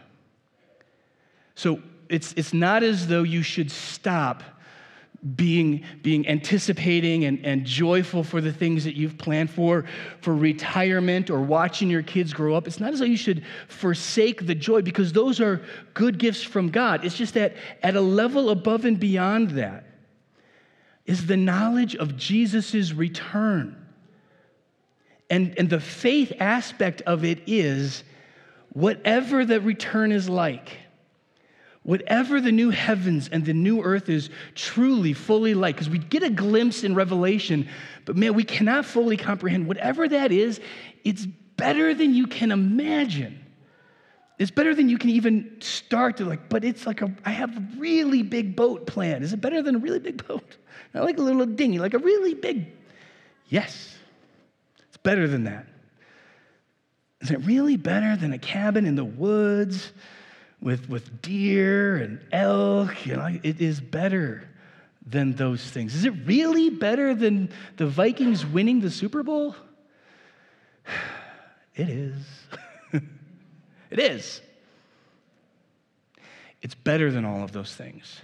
So 1.57 1.83
it's, 2.13 2.35
it's 2.37 2.53
not 2.53 2.83
as 2.83 3.07
though 3.07 3.23
you 3.23 3.43
should 3.43 3.71
stop 3.71 4.43
being, 5.37 5.85
being 6.03 6.29
anticipating 6.29 7.25
and, 7.25 7.45
and 7.45 7.65
joyful 7.65 8.25
for 8.25 8.41
the 8.41 8.53
things 8.53 8.85
that 8.85 8.97
you've 8.97 9.17
planned 9.17 9.51
for, 9.51 9.85
for 10.21 10.35
retirement 10.35 11.31
or 11.31 11.41
watching 11.41 11.89
your 11.89 12.03
kids 12.03 12.33
grow 12.33 12.55
up. 12.55 12.67
It's 12.67 12.81
not 12.81 12.93
as 12.93 12.99
though 12.99 13.05
you 13.05 13.17
should 13.17 13.45
forsake 13.69 14.47
the 14.47 14.55
joy 14.55 14.83
because 14.83 15.13
those 15.13 15.41
are 15.41 15.63
good 15.95 16.19
gifts 16.19 16.43
from 16.43 16.71
God. 16.71 17.05
It's 17.05 17.17
just 17.17 17.35
that 17.35 17.55
at 17.83 17.95
a 17.95 18.01
level 18.01 18.51
above 18.51 18.85
and 18.85 18.99
beyond 18.99 19.51
that, 19.53 19.85
is 21.07 21.27
the 21.27 21.37
knowledge 21.37 21.97
of 21.97 22.17
Jesus' 22.17 22.93
return. 22.93 23.77
And, 25.31 25.55
and 25.59 25.69
the 25.69 25.81
faith 25.81 26.33
aspect 26.39 27.01
of 27.03 27.25
it 27.25 27.43
is 27.47 28.05
whatever 28.71 29.45
the 29.45 29.61
return 29.61 30.13
is 30.13 30.29
like, 30.29 30.79
whatever 31.83 32.41
the 32.41 32.53
new 32.53 32.71
heavens 32.71 33.29
and 33.29 33.45
the 33.45 33.53
new 33.53 33.83
earth 33.83 34.09
is 34.09 34.31
truly, 34.55 35.13
fully 35.13 35.55
like, 35.55 35.77
because 35.77 35.91
we 35.91 35.99
get 35.99 36.23
a 36.23 36.31
glimpse 36.31 36.85
in 36.85 36.95
Revelation, 36.95 37.69
but 38.05 38.17
man, 38.17 38.35
we 38.35 38.45
cannot 38.45 38.85
fully 38.85 39.17
comprehend. 39.17 39.67
Whatever 39.67 40.09
that 40.09 40.33
is, 40.33 40.61
it's 41.05 41.27
better 41.57 41.95
than 41.95 42.15
you 42.15 42.27
can 42.27 42.53
imagine. 42.53 43.39
It's 44.39 44.51
better 44.51 44.75
than 44.75 44.89
you 44.89 44.99
can 44.99 45.11
even 45.11 45.57
start 45.61 46.17
to 46.17 46.25
like, 46.25 46.49
but 46.49 46.65
it's 46.65 46.87
like 46.87 47.03
a, 47.03 47.13
I 47.25 47.31
have 47.31 47.57
a 47.57 47.67
really 47.79 48.23
big 48.23 48.57
boat 48.57 48.87
plan. 48.87 49.23
Is 49.23 49.33
it 49.33 49.41
better 49.41 49.63
than 49.63 49.77
a 49.77 49.79
really 49.79 50.01
big 50.01 50.27
boat? 50.29 50.57
Not 50.95 51.05
like 51.05 51.19
a 51.19 51.23
little 51.23 51.47
dinghy, 51.47 51.79
like 51.79 51.95
a 51.95 51.99
really 51.99 52.35
big. 52.35 52.67
Yes, 53.49 53.95
it's 54.89 54.97
better 54.99 55.29
than 55.29 55.45
that. 55.45 55.67
Is 57.21 57.31
it 57.31 57.39
really 57.45 57.77
better 57.77 58.17
than 58.17 58.33
a 58.33 58.39
cabin 58.39 58.85
in 58.85 58.97
the 58.97 59.05
woods 59.05 59.93
with, 60.63 60.89
with 60.89 61.21
deer 61.21 61.97
and 61.97 62.21
elk? 62.33 63.05
You 63.05 63.17
know, 63.17 63.39
it 63.43 63.61
is 63.61 63.81
better 63.81 64.49
than 65.05 65.35
those 65.35 65.63
things. 65.63 65.95
Is 65.95 66.05
it 66.05 66.15
really 66.25 66.71
better 66.71 67.15
than 67.15 67.51
the 67.77 67.87
Vikings 67.87 68.47
winning 68.47 68.81
the 68.81 68.91
Super 68.91 69.23
Bowl? 69.23 69.55
It 71.75 71.89
is. 71.89 72.15
it 73.91 73.99
is. 73.99 74.43
It's 76.61 76.75
better 76.75 77.11
than 77.11 77.25
all 77.25 77.43
of 77.43 77.53
those 77.53 77.75
things. 77.75 78.21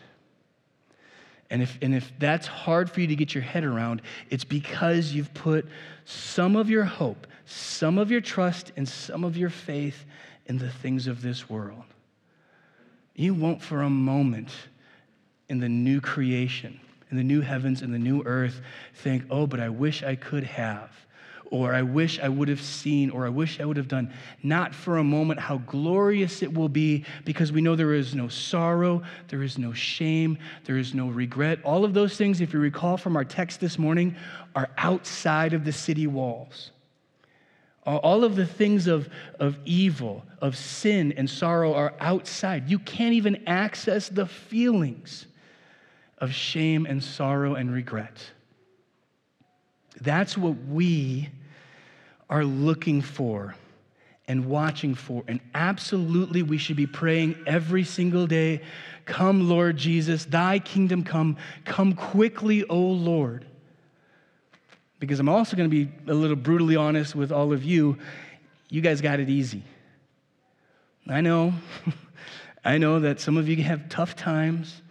And 1.49 1.63
if, 1.63 1.79
and 1.81 1.95
if 1.95 2.13
that's 2.19 2.47
hard 2.47 2.91
for 2.91 3.01
you 3.01 3.07
to 3.07 3.17
get 3.17 3.35
your 3.35 3.43
head 3.43 3.65
around, 3.65 4.03
it's 4.29 4.45
because 4.45 5.13
you've 5.13 5.33
put 5.33 5.67
some 6.05 6.57
of 6.57 6.69
your 6.69 6.85
hope, 6.85 7.27
some 7.47 7.97
of 7.97 8.11
your 8.11 8.21
trust, 8.21 8.71
and 8.77 8.87
some 8.87 9.25
of 9.25 9.37
your 9.37 9.51
faith 9.51 10.05
in 10.45 10.59
the 10.59 10.71
things 10.71 11.07
of 11.07 11.23
this 11.23 11.49
world. 11.49 11.85
You 13.19 13.35
won't 13.35 13.61
for 13.61 13.83
a 13.83 13.91
moment 13.91 14.51
in 15.49 15.59
the 15.59 15.69
new 15.69 16.01
creation, 16.01 16.79
in 17.11 17.17
the 17.17 17.25
new 17.25 17.41
heavens 17.41 17.83
and 17.83 17.93
the 17.93 17.99
new 17.99 18.23
earth, 18.23 18.61
think, 18.95 19.25
oh, 19.29 19.45
but 19.45 19.59
I 19.59 19.71
wish 19.71 20.05
I 20.05 20.15
could 20.15 20.45
have 20.45 20.91
or 21.51 21.75
I 21.75 21.83
wish 21.83 22.21
I 22.21 22.29
would 22.29 22.49
have 22.49 22.61
seen, 22.61 23.11
or 23.11 23.25
I 23.25 23.31
wish 23.31 23.59
I 23.59 23.65
would 23.65 23.79
have 23.79 23.89
done. 23.89 24.13
Not 24.43 24.75
for 24.75 24.99
a 24.99 25.05
moment 25.05 25.41
how 25.41 25.59
glorious 25.59 26.43
it 26.43 26.53
will 26.53 26.69
be 26.69 27.07
because 27.25 27.53
we 27.53 27.63
know 27.63 27.75
there 27.75 27.95
is 27.95 28.15
no 28.15 28.29
sorrow, 28.29 29.03
there 29.29 29.43
is 29.43 29.57
no 29.57 29.73
shame, 29.73 30.37
there 30.65 30.77
is 30.77 30.95
no 30.95 31.09
regret. 31.09 31.59
All 31.65 31.87
of 31.87 31.95
those 31.95 32.19
things, 32.19 32.43
if 32.43 32.53
you 32.53 32.61
recall 32.61 32.99
from 32.99 33.17
our 33.17 33.25
text 33.25 33.61
this 33.61 33.79
morning, 33.79 34.15
are 34.55 34.69
outside 34.77 35.55
of 35.55 35.65
the 35.65 35.73
city 35.73 36.07
walls. 36.07 36.71
All 37.97 38.23
of 38.23 38.37
the 38.37 38.45
things 38.45 38.87
of, 38.87 39.09
of 39.41 39.59
evil, 39.65 40.25
of 40.43 40.57
sin 40.57 41.13
and 41.17 41.29
sorrow 41.29 41.73
are 41.75 41.95
outside. 42.01 42.69
You 42.69 42.79
can't 42.79 43.15
even 43.15 43.45
access 43.47 44.09
the 44.09 44.27
feelings 44.27 45.27
of 46.19 46.33
shame 46.33 46.85
and 46.85 47.03
sorrow 47.03 47.55
and 47.55 47.73
regret. 47.73 48.31
That's 50.01 50.37
what 50.37 50.57
we 50.69 51.31
are 52.29 52.45
looking 52.45 53.01
for 53.01 53.55
and 54.27 54.45
watching 54.45 54.95
for. 54.95 55.25
And 55.27 55.41
absolutely, 55.55 56.43
we 56.43 56.59
should 56.59 56.77
be 56.77 56.87
praying 56.87 57.37
every 57.47 57.85
single 57.85 58.27
day 58.27 58.61
Come, 59.07 59.49
Lord 59.49 59.79
Jesus, 59.79 60.27
thy 60.27 60.59
kingdom 60.59 61.03
come. 61.03 61.39
Come 61.65 61.95
quickly, 61.95 62.65
O 62.65 62.79
Lord. 62.79 63.47
Because 64.99 65.21
I'm 65.21 65.29
also 65.29 65.57
going 65.57 65.71
to 65.71 65.85
be 65.85 65.91
a 66.11 66.15
little 66.15 66.37
brutally 66.37 66.77
honest 66.77 67.15
with 67.15 67.31
all 67.31 67.53
of 67.53 67.65
you. 67.65 67.99
You 68.69 68.81
guys 68.81 69.01
got 69.01 69.21
it 69.21 69.29
easy. 69.29 69.63
I 71.09 71.21
know. 71.21 71.55
I 72.65 72.79
know 72.79 73.01
that 73.01 73.21
some 73.21 73.37
of 73.37 73.49
you 73.49 73.63
have 73.63 73.89
tough 73.89 74.17
times. 74.17 74.83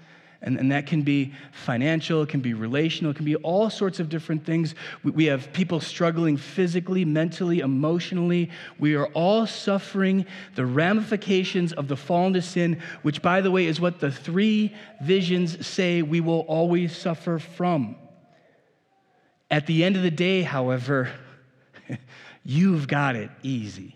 And, 0.42 0.60
and 0.60 0.72
that 0.72 0.86
can 0.86 1.02
be 1.02 1.34
financial, 1.52 2.22
it 2.22 2.30
can 2.30 2.42
be 2.42 2.54
relational, 2.54 3.12
it 3.12 3.16
can 3.16 3.26
be 3.26 3.36
all 3.38 3.72
sorts 3.72 4.00
of 4.00 4.08
different 4.08 4.46
things. 4.46 4.76
We, 5.04 5.12
we 5.12 5.26
have 5.26 5.52
people 5.52 5.80
struggling 5.80 6.38
physically, 6.38 7.04
mentally, 7.06 7.60
emotionally. 7.60 8.52
We 8.78 8.96
are 8.96 9.08
all 9.08 9.48
suffering 9.48 10.28
the 10.54 10.66
ramifications 10.66 11.74
of 11.74 11.88
the 11.88 11.98
fall 11.98 12.28
into 12.28 12.44
sin, 12.44 12.82
which, 13.02 13.24
by 13.24 13.42
the 13.42 13.50
way, 13.50 13.66
is 13.66 13.82
what 13.82 14.00
the 14.00 14.12
three 14.12 14.76
visions 15.02 15.66
say 15.66 16.04
we 16.04 16.22
will 16.22 16.42
always 16.42 16.96
suffer 16.96 17.40
from. 17.40 17.96
At 19.50 19.66
the 19.68 19.84
end 19.84 19.96
of 19.96 20.04
the 20.04 20.12
day, 20.12 20.42
however, 20.42 21.10
you've 22.44 22.88
got 22.88 23.16
it 23.16 23.30
easy. 23.44 23.96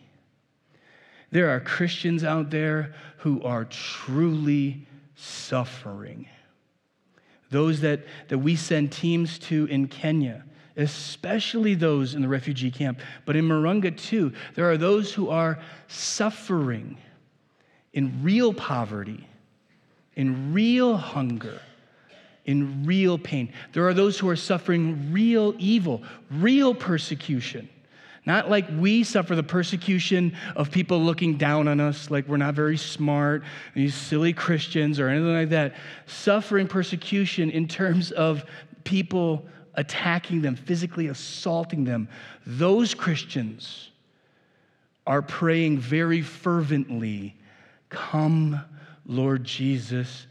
There 1.31 1.49
are 1.49 1.59
Christians 1.59 2.23
out 2.23 2.49
there 2.49 2.93
who 3.17 3.41
are 3.43 3.65
truly 3.65 4.85
suffering. 5.15 6.27
Those 7.49 7.81
that, 7.81 8.01
that 8.29 8.39
we 8.39 8.55
send 8.55 8.91
teams 8.91 9.39
to 9.39 9.65
in 9.65 9.87
Kenya, 9.87 10.43
especially 10.77 11.75
those 11.75 12.15
in 12.15 12.21
the 12.21 12.27
refugee 12.27 12.71
camp, 12.71 12.99
but 13.25 13.35
in 13.35 13.45
Marunga 13.45 13.95
too, 13.95 14.33
there 14.55 14.69
are 14.69 14.77
those 14.77 15.13
who 15.13 15.29
are 15.29 15.59
suffering 15.87 16.97
in 17.93 18.23
real 18.23 18.53
poverty, 18.53 19.27
in 20.15 20.53
real 20.53 20.95
hunger, 20.97 21.61
in 22.45 22.85
real 22.85 23.17
pain. 23.17 23.51
There 23.73 23.87
are 23.87 23.93
those 23.93 24.17
who 24.17 24.29
are 24.29 24.35
suffering 24.35 25.11
real 25.11 25.55
evil, 25.57 26.03
real 26.29 26.73
persecution. 26.73 27.69
Not 28.25 28.49
like 28.49 28.67
we 28.77 29.03
suffer 29.03 29.35
the 29.35 29.43
persecution 29.43 30.35
of 30.55 30.69
people 30.69 31.01
looking 31.01 31.37
down 31.37 31.67
on 31.67 31.79
us, 31.79 32.11
like 32.11 32.27
we're 32.27 32.37
not 32.37 32.53
very 32.53 32.77
smart, 32.77 33.43
these 33.73 33.95
silly 33.95 34.31
Christians 34.31 34.99
or 34.99 35.07
anything 35.07 35.33
like 35.33 35.49
that. 35.49 35.75
Suffering 36.05 36.67
persecution 36.67 37.49
in 37.49 37.67
terms 37.67 38.11
of 38.11 38.45
people 38.83 39.45
attacking 39.73 40.41
them, 40.41 40.55
physically 40.55 41.07
assaulting 41.07 41.83
them. 41.83 42.07
Those 42.45 42.93
Christians 42.93 43.89
are 45.07 45.21
praying 45.21 45.79
very 45.79 46.21
fervently, 46.21 47.35
Come, 47.89 48.61
Lord 49.05 49.43
Jesus 49.43 50.27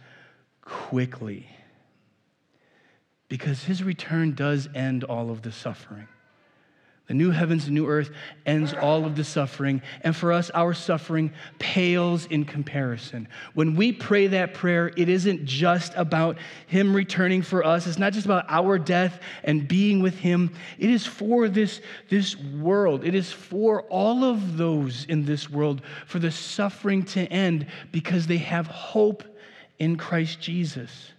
quickly. 0.63 1.47
Because 3.31 3.65
his 3.65 3.83
return 3.83 4.35
does 4.35 4.69
end 4.75 5.05
all 5.05 5.31
of 5.31 5.41
the 5.41 5.53
suffering. 5.53 6.09
The 7.07 7.15
new 7.15 7.31
heavens 7.31 7.65
and 7.65 7.75
new 7.75 7.89
earth 7.89 8.11
ends 8.47 8.73
all 8.73 9.05
of 9.05 9.17
the 9.17 9.25
suffering. 9.25 9.83
And 10.03 10.15
for 10.15 10.33
us, 10.33 10.49
our 10.51 10.75
suffering 10.75 11.33
pales 11.59 12.27
in 12.27 12.45
comparison. 12.45 13.27
When 13.55 13.75
we 13.75 13.91
pray 13.91 14.29
that 14.29 14.55
prayer, 14.55 14.93
it 14.97 15.09
isn't 15.09 15.45
just 15.45 15.93
about 15.97 16.39
Him 16.69 16.95
returning 16.95 17.43
for 17.43 17.67
us. 17.67 17.89
It's 17.89 17.99
not 17.99 18.13
just 18.13 18.27
about 18.27 18.45
our 18.49 18.79
death 18.79 19.19
and 19.43 19.67
being 19.67 20.03
with 20.03 20.19
Him. 20.19 20.53
It 20.79 20.91
is 20.91 21.05
for 21.05 21.49
this, 21.49 21.81
this 22.11 22.37
world. 22.37 23.05
It 23.05 23.17
is 23.17 23.33
for 23.33 23.83
all 23.91 24.23
of 24.23 24.57
those 24.57 25.05
in 25.07 25.25
this 25.25 25.51
world, 25.51 25.83
for 26.07 26.21
the 26.21 26.31
suffering 26.31 27.03
to 27.07 27.23
end 27.23 27.67
because 27.91 28.29
they 28.29 28.39
have 28.39 28.69
hope 28.69 29.25
in 29.81 29.97
Christ 29.97 30.41
Jesus. 30.41 31.11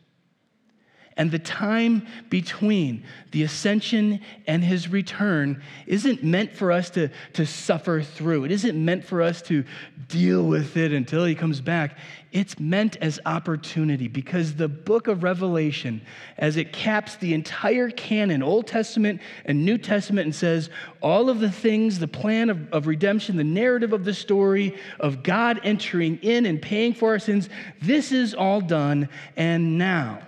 And 1.21 1.29
the 1.29 1.37
time 1.37 2.07
between 2.31 3.03
the 3.29 3.43
ascension 3.43 4.21
and 4.47 4.63
his 4.63 4.87
return 4.87 5.61
isn't 5.85 6.23
meant 6.23 6.51
for 6.51 6.71
us 6.71 6.89
to, 6.91 7.09
to 7.33 7.45
suffer 7.45 8.01
through. 8.01 8.45
It 8.45 8.51
isn't 8.51 8.83
meant 8.83 9.05
for 9.05 9.21
us 9.21 9.43
to 9.43 9.63
deal 10.07 10.43
with 10.43 10.77
it 10.77 10.91
until 10.91 11.23
he 11.25 11.35
comes 11.35 11.61
back. 11.61 11.99
It's 12.31 12.59
meant 12.59 12.97
as 13.01 13.19
opportunity 13.23 14.07
because 14.07 14.55
the 14.55 14.67
book 14.67 15.07
of 15.07 15.21
Revelation, 15.21 16.01
as 16.39 16.57
it 16.57 16.73
caps 16.73 17.17
the 17.17 17.35
entire 17.35 17.91
canon, 17.91 18.41
Old 18.41 18.65
Testament 18.65 19.21
and 19.45 19.63
New 19.63 19.77
Testament, 19.77 20.25
and 20.25 20.33
says 20.33 20.71
all 21.01 21.29
of 21.29 21.39
the 21.39 21.51
things, 21.51 21.99
the 21.99 22.07
plan 22.07 22.49
of, 22.49 22.73
of 22.73 22.87
redemption, 22.87 23.37
the 23.37 23.43
narrative 23.43 23.93
of 23.93 24.05
the 24.05 24.13
story 24.15 24.75
of 24.99 25.21
God 25.21 25.59
entering 25.63 26.17
in 26.23 26.47
and 26.47 26.59
paying 26.59 26.95
for 26.95 27.09
our 27.09 27.19
sins, 27.19 27.47
this 27.79 28.11
is 28.11 28.33
all 28.33 28.59
done. 28.59 29.07
And 29.37 29.77
now, 29.77 30.21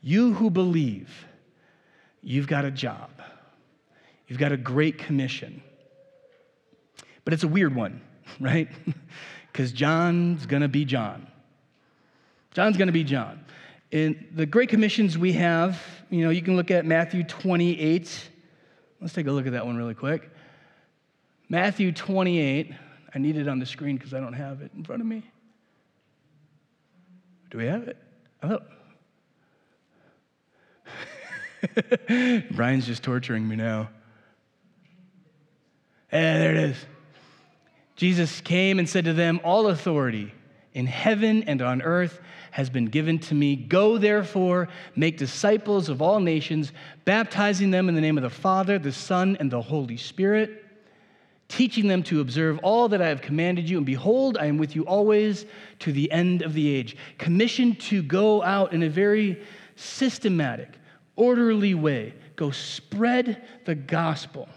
you 0.00 0.34
who 0.34 0.50
believe, 0.50 1.26
you've 2.22 2.46
got 2.46 2.64
a 2.64 2.70
job. 2.70 3.10
You've 4.26 4.38
got 4.38 4.52
a 4.52 4.56
great 4.56 4.98
commission. 4.98 5.62
But 7.24 7.34
it's 7.34 7.44
a 7.44 7.48
weird 7.48 7.74
one, 7.74 8.00
right? 8.40 8.68
Because 9.50 9.72
John's 9.72 10.46
going 10.46 10.62
to 10.62 10.68
be 10.68 10.84
John. 10.84 11.26
John's 12.52 12.76
going 12.76 12.86
to 12.86 12.92
be 12.92 13.02
John. 13.02 13.44
In 13.90 14.28
the 14.32 14.46
great 14.46 14.68
commissions 14.68 15.18
we 15.18 15.32
have, 15.32 15.82
you 16.10 16.22
know, 16.22 16.30
you 16.30 16.42
can 16.42 16.54
look 16.54 16.70
at 16.70 16.86
Matthew 16.86 17.24
28. 17.24 18.30
Let's 19.00 19.14
take 19.14 19.26
a 19.26 19.32
look 19.32 19.46
at 19.46 19.52
that 19.52 19.66
one 19.66 19.76
really 19.76 19.94
quick. 19.94 20.30
Matthew 21.48 21.90
28. 21.90 22.72
I 23.14 23.18
need 23.18 23.36
it 23.36 23.48
on 23.48 23.58
the 23.58 23.66
screen 23.66 23.96
because 23.96 24.14
I 24.14 24.20
don't 24.20 24.34
have 24.34 24.60
it 24.62 24.70
in 24.76 24.84
front 24.84 25.00
of 25.00 25.08
me. 25.08 25.28
Do 27.50 27.58
we 27.58 27.66
have 27.66 27.88
it? 27.88 27.96
Oh, 28.42 28.60
Brian's 32.52 32.86
just 32.86 33.02
torturing 33.02 33.46
me 33.46 33.56
now. 33.56 33.90
Yeah, 36.12 36.38
there 36.38 36.50
it 36.52 36.56
is. 36.56 36.76
Jesus 37.96 38.40
came 38.40 38.78
and 38.78 38.88
said 38.88 39.04
to 39.06 39.12
them, 39.12 39.40
All 39.44 39.68
authority 39.68 40.32
in 40.72 40.86
heaven 40.86 41.42
and 41.44 41.60
on 41.60 41.82
earth 41.82 42.20
has 42.52 42.70
been 42.70 42.86
given 42.86 43.18
to 43.18 43.34
me. 43.34 43.56
Go 43.56 43.98
therefore, 43.98 44.68
make 44.96 45.18
disciples 45.18 45.88
of 45.88 46.00
all 46.00 46.20
nations, 46.20 46.72
baptizing 47.04 47.70
them 47.70 47.88
in 47.88 47.94
the 47.94 48.00
name 48.00 48.16
of 48.16 48.22
the 48.22 48.30
Father, 48.30 48.78
the 48.78 48.92
Son, 48.92 49.36
and 49.40 49.50
the 49.50 49.60
Holy 49.60 49.96
Spirit, 49.96 50.64
teaching 51.48 51.88
them 51.88 52.02
to 52.04 52.20
observe 52.20 52.58
all 52.62 52.88
that 52.88 53.02
I 53.02 53.08
have 53.08 53.20
commanded 53.20 53.68
you. 53.68 53.76
And 53.78 53.86
behold, 53.86 54.38
I 54.38 54.46
am 54.46 54.58
with 54.58 54.76
you 54.76 54.84
always 54.86 55.46
to 55.80 55.92
the 55.92 56.10
end 56.12 56.42
of 56.42 56.54
the 56.54 56.68
age. 56.74 56.96
Commissioned 57.18 57.80
to 57.80 58.02
go 58.02 58.42
out 58.42 58.72
in 58.72 58.82
a 58.82 58.88
very 58.88 59.42
systematic, 59.76 60.77
orderly 61.18 61.74
way. 61.74 62.14
Go 62.36 62.50
spread 62.50 63.44
the 63.66 63.74
gospel. 63.74 64.48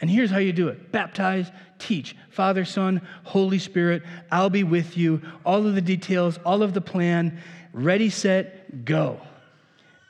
And 0.00 0.10
here's 0.10 0.30
how 0.30 0.38
you 0.38 0.52
do 0.52 0.68
it 0.68 0.90
baptize, 0.90 1.50
teach. 1.78 2.16
Father, 2.30 2.64
Son, 2.64 3.00
Holy 3.22 3.58
Spirit, 3.58 4.02
I'll 4.32 4.50
be 4.50 4.64
with 4.64 4.96
you. 4.96 5.22
All 5.44 5.66
of 5.66 5.74
the 5.74 5.80
details, 5.80 6.38
all 6.44 6.62
of 6.62 6.74
the 6.74 6.80
plan. 6.80 7.40
Ready, 7.72 8.10
set, 8.10 8.84
go. 8.84 9.20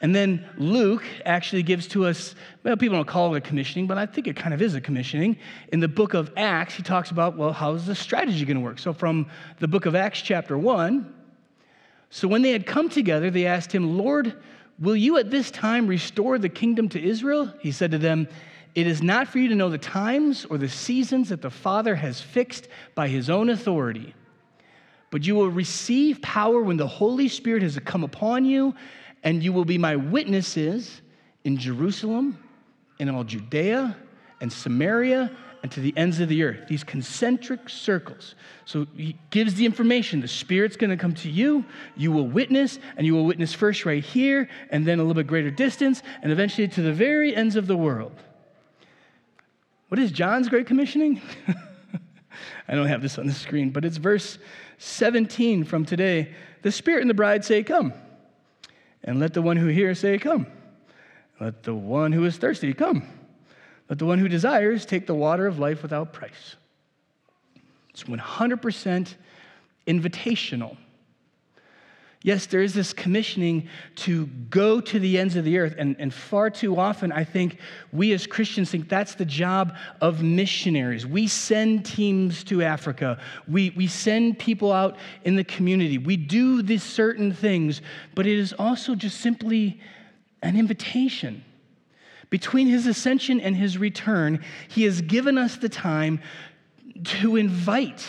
And 0.00 0.14
then 0.14 0.46
Luke 0.56 1.04
actually 1.24 1.62
gives 1.62 1.88
to 1.88 2.04
us, 2.04 2.34
well, 2.62 2.76
people 2.76 2.98
don't 2.98 3.08
call 3.08 3.34
it 3.34 3.38
a 3.38 3.40
commissioning, 3.40 3.86
but 3.86 3.96
I 3.96 4.06
think 4.06 4.26
it 4.26 4.36
kind 4.36 4.52
of 4.54 4.60
is 4.60 4.74
a 4.74 4.80
commissioning. 4.80 5.38
In 5.72 5.80
the 5.80 5.88
book 5.88 6.14
of 6.14 6.30
Acts, 6.36 6.74
he 6.74 6.82
talks 6.82 7.10
about, 7.10 7.36
well, 7.36 7.52
how's 7.52 7.86
the 7.86 7.94
strategy 7.94 8.44
going 8.44 8.58
to 8.58 8.62
work? 8.62 8.78
So 8.78 8.92
from 8.92 9.28
the 9.58 9.66
book 9.66 9.86
of 9.86 9.94
Acts, 9.94 10.20
chapter 10.20 10.56
1, 10.58 11.14
so 12.10 12.28
when 12.28 12.42
they 12.42 12.52
had 12.52 12.66
come 12.66 12.88
together, 12.88 13.30
they 13.30 13.46
asked 13.46 13.72
him, 13.72 13.96
Lord, 13.96 14.36
Will 14.78 14.96
you 14.96 15.16
at 15.18 15.30
this 15.30 15.50
time 15.50 15.86
restore 15.86 16.38
the 16.38 16.48
kingdom 16.48 16.88
to 16.90 17.02
Israel? 17.02 17.52
He 17.60 17.72
said 17.72 17.90
to 17.92 17.98
them, 17.98 18.28
It 18.74 18.86
is 18.86 19.02
not 19.02 19.28
for 19.28 19.38
you 19.38 19.48
to 19.48 19.54
know 19.54 19.70
the 19.70 19.78
times 19.78 20.44
or 20.44 20.58
the 20.58 20.68
seasons 20.68 21.30
that 21.30 21.42
the 21.42 21.50
Father 21.50 21.94
has 21.94 22.20
fixed 22.20 22.68
by 22.94 23.08
his 23.08 23.30
own 23.30 23.48
authority. 23.48 24.14
But 25.10 25.26
you 25.26 25.34
will 25.34 25.48
receive 25.48 26.20
power 26.20 26.60
when 26.60 26.76
the 26.76 26.86
Holy 26.86 27.28
Spirit 27.28 27.62
has 27.62 27.78
come 27.78 28.04
upon 28.04 28.44
you, 28.44 28.74
and 29.22 29.42
you 29.42 29.52
will 29.52 29.64
be 29.64 29.78
my 29.78 29.96
witnesses 29.96 31.00
in 31.44 31.56
Jerusalem, 31.56 32.38
in 32.98 33.08
all 33.08 33.24
Judea 33.24 33.96
and 34.40 34.52
Samaria, 34.52 35.30
and 35.62 35.72
to 35.72 35.80
the 35.80 35.92
ends 35.96 36.20
of 36.20 36.28
the 36.28 36.42
earth, 36.42 36.68
these 36.68 36.84
concentric 36.84 37.68
circles. 37.68 38.34
So 38.66 38.86
he 38.96 39.16
gives 39.30 39.54
the 39.54 39.66
information. 39.66 40.20
The 40.20 40.28
Spirit's 40.28 40.76
going 40.76 40.90
to 40.90 40.96
come 40.96 41.14
to 41.14 41.30
you. 41.30 41.64
You 41.96 42.12
will 42.12 42.28
witness, 42.28 42.78
and 42.96 43.06
you 43.06 43.14
will 43.14 43.24
witness 43.24 43.52
first 43.52 43.84
right 43.84 44.04
here, 44.04 44.48
and 44.70 44.86
then 44.86 44.98
a 44.98 45.02
little 45.02 45.14
bit 45.14 45.26
greater 45.26 45.50
distance, 45.50 46.02
and 46.22 46.30
eventually 46.30 46.68
to 46.68 46.82
the 46.82 46.92
very 46.92 47.34
ends 47.34 47.56
of 47.56 47.66
the 47.66 47.76
world. 47.76 48.12
What 49.88 49.98
is 49.98 50.12
John's 50.12 50.48
great 50.48 50.66
commissioning? 50.66 51.20
I 52.68 52.74
don't 52.74 52.88
have 52.88 53.02
this 53.02 53.18
on 53.18 53.26
the 53.26 53.32
screen, 53.32 53.70
but 53.70 53.84
it's 53.84 53.96
verse 53.96 54.38
17 54.78 55.64
from 55.64 55.84
today. 55.84 56.34
The 56.62 56.72
Spirit 56.72 57.00
and 57.00 57.10
the 57.10 57.14
bride 57.14 57.44
say, 57.44 57.62
Come. 57.62 57.92
And 59.04 59.20
let 59.20 59.34
the 59.34 59.42
one 59.42 59.56
who 59.56 59.68
hears 59.68 60.00
say, 60.00 60.18
Come. 60.18 60.46
Let 61.40 61.62
the 61.62 61.74
one 61.74 62.12
who 62.12 62.24
is 62.24 62.36
thirsty 62.36 62.72
come. 62.72 63.02
Let 63.88 63.98
the 63.98 64.06
one 64.06 64.18
who 64.18 64.28
desires 64.28 64.84
take 64.84 65.06
the 65.06 65.14
water 65.14 65.46
of 65.46 65.58
life 65.58 65.82
without 65.82 66.12
price. 66.12 66.56
It's 67.90 68.04
100% 68.04 69.14
invitational. 69.86 70.76
Yes, 72.26 72.46
there 72.46 72.60
is 72.60 72.74
this 72.74 72.92
commissioning 72.92 73.68
to 73.94 74.26
go 74.50 74.80
to 74.80 74.98
the 74.98 75.16
ends 75.16 75.36
of 75.36 75.44
the 75.44 75.58
earth. 75.58 75.76
And, 75.78 75.94
and 76.00 76.12
far 76.12 76.50
too 76.50 76.76
often, 76.76 77.12
I 77.12 77.22
think 77.22 77.58
we 77.92 78.12
as 78.12 78.26
Christians 78.26 78.68
think 78.68 78.88
that's 78.88 79.14
the 79.14 79.24
job 79.24 79.76
of 80.00 80.24
missionaries. 80.24 81.06
We 81.06 81.28
send 81.28 81.86
teams 81.86 82.42
to 82.44 82.64
Africa, 82.64 83.20
we, 83.46 83.70
we 83.76 83.86
send 83.86 84.40
people 84.40 84.72
out 84.72 84.96
in 85.22 85.36
the 85.36 85.44
community. 85.44 85.98
We 85.98 86.16
do 86.16 86.62
these 86.62 86.82
certain 86.82 87.32
things, 87.32 87.80
but 88.16 88.26
it 88.26 88.36
is 88.36 88.52
also 88.52 88.96
just 88.96 89.20
simply 89.20 89.80
an 90.42 90.58
invitation. 90.58 91.44
Between 92.30 92.66
his 92.66 92.86
ascension 92.86 93.40
and 93.40 93.56
his 93.56 93.78
return, 93.78 94.44
he 94.68 94.82
has 94.84 95.00
given 95.00 95.38
us 95.38 95.56
the 95.56 95.68
time 95.68 96.20
to 97.04 97.36
invite, 97.36 98.04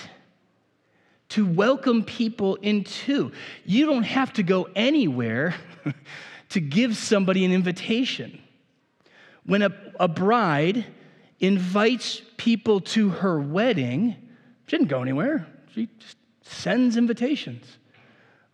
to 1.29 1.45
welcome 1.45 2.03
people 2.03 2.55
into. 2.55 3.31
You 3.65 3.85
don't 3.85 4.03
have 4.03 4.33
to 4.33 4.43
go 4.43 4.69
anywhere 4.75 5.55
to 6.49 6.59
give 6.59 6.97
somebody 6.97 7.45
an 7.45 7.51
invitation. 7.51 8.41
When 9.45 9.61
a, 9.61 9.71
a 9.99 10.07
bride 10.07 10.85
invites 11.39 12.21
people 12.37 12.81
to 12.81 13.09
her 13.09 13.39
wedding, 13.39 14.15
she 14.65 14.77
didn't 14.77 14.89
go 14.89 15.01
anywhere. 15.01 15.47
She 15.73 15.89
just 15.99 16.17
sends 16.41 16.97
invitations, 16.97 17.77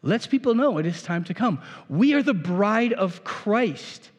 lets 0.02 0.28
people 0.28 0.56
know 0.56 0.78
it 0.78 0.86
is 0.86 1.02
time 1.02 1.24
to 1.26 1.34
come. 1.34 1.62
We 1.88 2.14
are 2.14 2.24
the 2.24 2.34
bride 2.34 2.92
of 2.92 3.24
Christ 3.24 4.10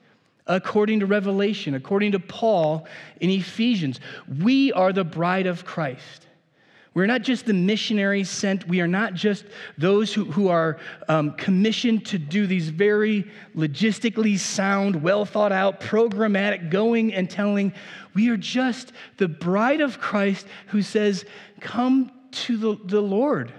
according 0.46 1.00
to 1.00 1.06
Revelation, 1.06 1.74
according 1.74 2.12
to 2.12 2.20
Paul 2.20 2.86
in 3.20 3.30
Ephesians. 3.30 4.00
We 4.40 4.72
are 4.72 4.92
the 4.92 5.04
bride 5.04 5.46
of 5.46 5.64
Christ. 5.64 6.26
We're 6.94 7.06
not 7.06 7.22
just 7.22 7.46
the 7.46 7.54
missionaries 7.54 8.30
sent. 8.30 8.68
We 8.68 8.80
are 8.80 8.86
not 8.86 9.14
just 9.14 9.44
those 9.76 10.14
who, 10.14 10.26
who 10.26 10.48
are 10.48 10.78
um, 11.08 11.32
commissioned 11.32 12.06
to 12.06 12.18
do 12.18 12.46
these 12.46 12.68
very 12.68 13.28
logistically 13.56 14.38
sound, 14.38 15.02
well 15.02 15.24
thought 15.24 15.50
out, 15.50 15.80
programmatic 15.80 16.70
going 16.70 17.12
and 17.12 17.28
telling. 17.28 17.72
We 18.14 18.28
are 18.30 18.36
just 18.36 18.92
the 19.16 19.26
bride 19.26 19.80
of 19.80 19.98
Christ 19.98 20.46
who 20.68 20.82
says, 20.82 21.24
Come 21.60 22.12
to 22.30 22.56
the, 22.56 22.78
the 22.84 23.00
Lord. 23.00 23.52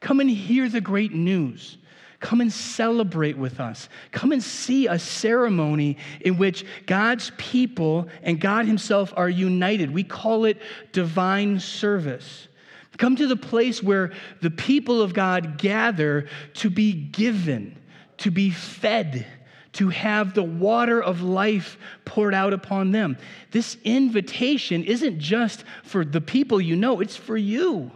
Come 0.00 0.20
and 0.20 0.30
hear 0.30 0.68
the 0.70 0.80
great 0.80 1.12
news. 1.12 1.76
Come 2.20 2.40
and 2.40 2.52
celebrate 2.52 3.36
with 3.36 3.60
us. 3.60 3.88
Come 4.10 4.32
and 4.32 4.42
see 4.42 4.86
a 4.86 4.98
ceremony 4.98 5.98
in 6.20 6.38
which 6.38 6.64
God's 6.86 7.30
people 7.36 8.08
and 8.22 8.40
God 8.40 8.66
Himself 8.66 9.12
are 9.16 9.28
united. 9.28 9.92
We 9.92 10.02
call 10.02 10.44
it 10.46 10.60
divine 10.92 11.60
service. 11.60 12.48
Come 12.96 13.16
to 13.16 13.26
the 13.26 13.36
place 13.36 13.82
where 13.82 14.12
the 14.40 14.50
people 14.50 15.02
of 15.02 15.12
God 15.12 15.58
gather 15.58 16.28
to 16.54 16.70
be 16.70 16.92
given, 16.92 17.76
to 18.18 18.30
be 18.30 18.50
fed, 18.50 19.26
to 19.72 19.90
have 19.90 20.32
the 20.32 20.42
water 20.42 21.02
of 21.02 21.20
life 21.20 21.76
poured 22.06 22.32
out 22.32 22.54
upon 22.54 22.92
them. 22.92 23.18
This 23.50 23.76
invitation 23.84 24.84
isn't 24.84 25.18
just 25.18 25.64
for 25.84 26.02
the 26.02 26.22
people 26.22 26.60
you 26.60 26.76
know, 26.76 27.00
it's 27.00 27.16
for 27.16 27.36
you. 27.36 27.90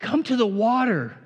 Come 0.00 0.24
to 0.24 0.34
the 0.34 0.46
water. 0.46 1.16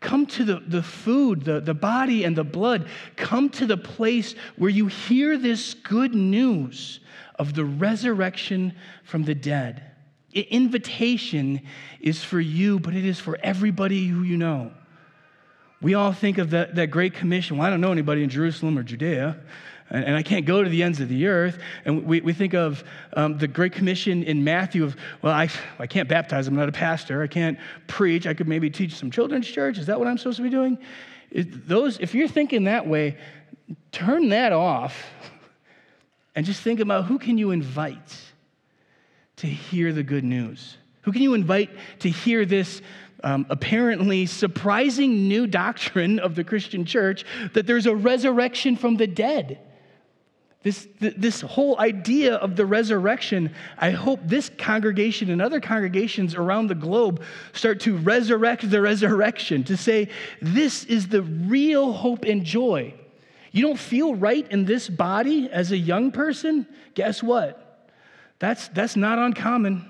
Come 0.00 0.26
to 0.26 0.44
the, 0.44 0.62
the 0.66 0.82
food, 0.82 1.44
the, 1.44 1.60
the 1.60 1.74
body, 1.74 2.24
and 2.24 2.34
the 2.34 2.44
blood. 2.44 2.88
Come 3.16 3.50
to 3.50 3.66
the 3.66 3.76
place 3.76 4.34
where 4.56 4.70
you 4.70 4.86
hear 4.86 5.36
this 5.36 5.74
good 5.74 6.14
news 6.14 7.00
of 7.38 7.54
the 7.54 7.64
resurrection 7.64 8.74
from 9.04 9.24
the 9.24 9.34
dead. 9.34 9.82
Invitation 10.32 11.60
is 12.00 12.24
for 12.24 12.40
you, 12.40 12.80
but 12.80 12.94
it 12.94 13.04
is 13.04 13.18
for 13.18 13.38
everybody 13.42 14.06
who 14.06 14.22
you 14.22 14.38
know. 14.38 14.72
We 15.82 15.94
all 15.94 16.12
think 16.12 16.38
of 16.38 16.50
that, 16.50 16.74
that 16.76 16.88
Great 16.88 17.14
Commission. 17.14 17.56
Well, 17.56 17.66
I 17.66 17.70
don't 17.70 17.80
know 17.80 17.92
anybody 17.92 18.22
in 18.22 18.30
Jerusalem 18.30 18.78
or 18.78 18.82
Judea, 18.82 19.38
and, 19.90 20.04
and 20.04 20.16
I 20.16 20.22
can't 20.22 20.46
go 20.46 20.62
to 20.62 20.70
the 20.70 20.82
ends 20.82 21.00
of 21.00 21.08
the 21.08 21.26
earth. 21.26 21.58
And 21.84 22.04
we, 22.04 22.20
we 22.20 22.32
think 22.32 22.54
of 22.54 22.84
um, 23.14 23.38
the 23.38 23.48
Great 23.48 23.72
Commission 23.72 24.22
in 24.22 24.42
Matthew 24.44 24.84
of, 24.84 24.96
well, 25.22 25.32
I, 25.32 25.48
I 25.78 25.86
can't 25.86 26.08
baptize, 26.08 26.46
I'm 26.46 26.54
not 26.54 26.68
a 26.68 26.72
pastor. 26.72 27.22
I 27.22 27.26
can't 27.26 27.58
preach. 27.86 28.26
I 28.26 28.34
could 28.34 28.48
maybe 28.48 28.70
teach 28.70 28.94
some 28.94 29.10
children's 29.10 29.46
church. 29.46 29.78
Is 29.78 29.86
that 29.86 29.98
what 29.98 30.08
I'm 30.08 30.18
supposed 30.18 30.36
to 30.36 30.42
be 30.42 30.50
doing? 30.50 30.78
It, 31.30 31.68
those, 31.68 31.98
if 31.98 32.14
you're 32.14 32.28
thinking 32.28 32.64
that 32.64 32.86
way, 32.86 33.16
turn 33.92 34.30
that 34.30 34.52
off 34.52 35.06
and 36.34 36.46
just 36.46 36.62
think 36.62 36.80
about 36.80 37.06
who 37.06 37.18
can 37.18 37.38
you 37.38 37.50
invite 37.50 38.16
to 39.36 39.46
hear 39.46 39.92
the 39.92 40.02
good 40.02 40.24
news? 40.24 40.76
Who 41.02 41.12
can 41.12 41.22
you 41.22 41.34
invite 41.34 41.70
to 42.00 42.10
hear 42.10 42.44
this 42.44 42.82
um, 43.22 43.46
apparently 43.50 44.26
surprising 44.26 45.28
new 45.28 45.46
doctrine 45.46 46.18
of 46.18 46.34
the 46.34 46.44
Christian 46.44 46.84
church 46.84 47.24
that 47.52 47.66
there's 47.66 47.86
a 47.86 47.94
resurrection 47.94 48.76
from 48.76 48.96
the 48.96 49.06
dead. 49.06 49.58
This, 50.62 50.88
this 50.98 51.40
whole 51.40 51.80
idea 51.80 52.34
of 52.34 52.54
the 52.54 52.66
resurrection, 52.66 53.54
I 53.78 53.92
hope 53.92 54.20
this 54.24 54.50
congregation 54.58 55.30
and 55.30 55.40
other 55.40 55.58
congregations 55.58 56.34
around 56.34 56.66
the 56.66 56.74
globe 56.74 57.22
start 57.54 57.80
to 57.80 57.96
resurrect 57.96 58.70
the 58.70 58.82
resurrection, 58.82 59.64
to 59.64 59.76
say, 59.76 60.10
this 60.42 60.84
is 60.84 61.08
the 61.08 61.22
real 61.22 61.92
hope 61.92 62.24
and 62.24 62.44
joy. 62.44 62.92
You 63.52 63.62
don't 63.62 63.78
feel 63.78 64.14
right 64.14 64.46
in 64.50 64.66
this 64.66 64.86
body 64.88 65.48
as 65.50 65.72
a 65.72 65.78
young 65.78 66.12
person? 66.12 66.66
Guess 66.94 67.22
what? 67.22 67.88
That's, 68.38 68.68
that's 68.68 68.96
not 68.96 69.18
uncommon. 69.18 69.88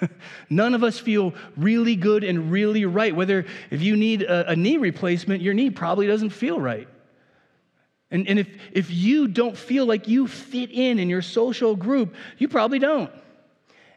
None 0.50 0.74
of 0.74 0.84
us 0.84 1.00
feel 1.00 1.34
really 1.56 1.96
good 1.96 2.22
and 2.22 2.50
really 2.50 2.84
right. 2.84 3.14
Whether 3.14 3.44
if 3.70 3.82
you 3.82 3.96
need 3.96 4.22
a, 4.22 4.50
a, 4.50 4.56
knee 4.56 4.76
replacement, 4.76 5.42
your 5.42 5.54
knee 5.54 5.70
probably 5.70 6.06
doesn't 6.06 6.30
feel 6.30 6.60
right. 6.60 6.88
And, 8.12 8.28
and 8.28 8.38
if, 8.38 8.48
if 8.72 8.90
you 8.90 9.26
don't 9.26 9.56
feel 9.56 9.86
like 9.86 10.06
you 10.06 10.28
fit 10.28 10.70
in 10.70 10.98
in 10.98 11.08
your 11.08 11.22
social 11.22 11.74
group, 11.74 12.14
you 12.36 12.46
probably 12.46 12.78
don't. 12.78 13.10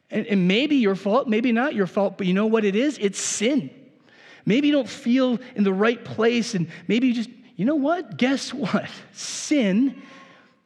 And, 0.09 0.25
and 0.27 0.47
maybe 0.47 0.77
your 0.77 0.95
fault, 0.95 1.27
maybe 1.27 1.51
not 1.51 1.75
your 1.75 1.85
fault, 1.85 2.17
but 2.17 2.25
you 2.25 2.33
know 2.33 2.45
what 2.45 2.63
it 2.63 2.77
is? 2.77 2.97
It's 2.99 3.19
sin. 3.19 3.69
Maybe 4.45 4.67
you 4.67 4.73
don't 4.73 4.87
feel 4.87 5.39
in 5.55 5.65
the 5.65 5.73
right 5.73 6.03
place, 6.03 6.55
and 6.55 6.67
maybe 6.87 7.07
you 7.07 7.13
just, 7.13 7.29
you 7.57 7.65
know 7.65 7.75
what? 7.75 8.15
Guess 8.17 8.53
what? 8.53 8.89
Sin 9.11 10.01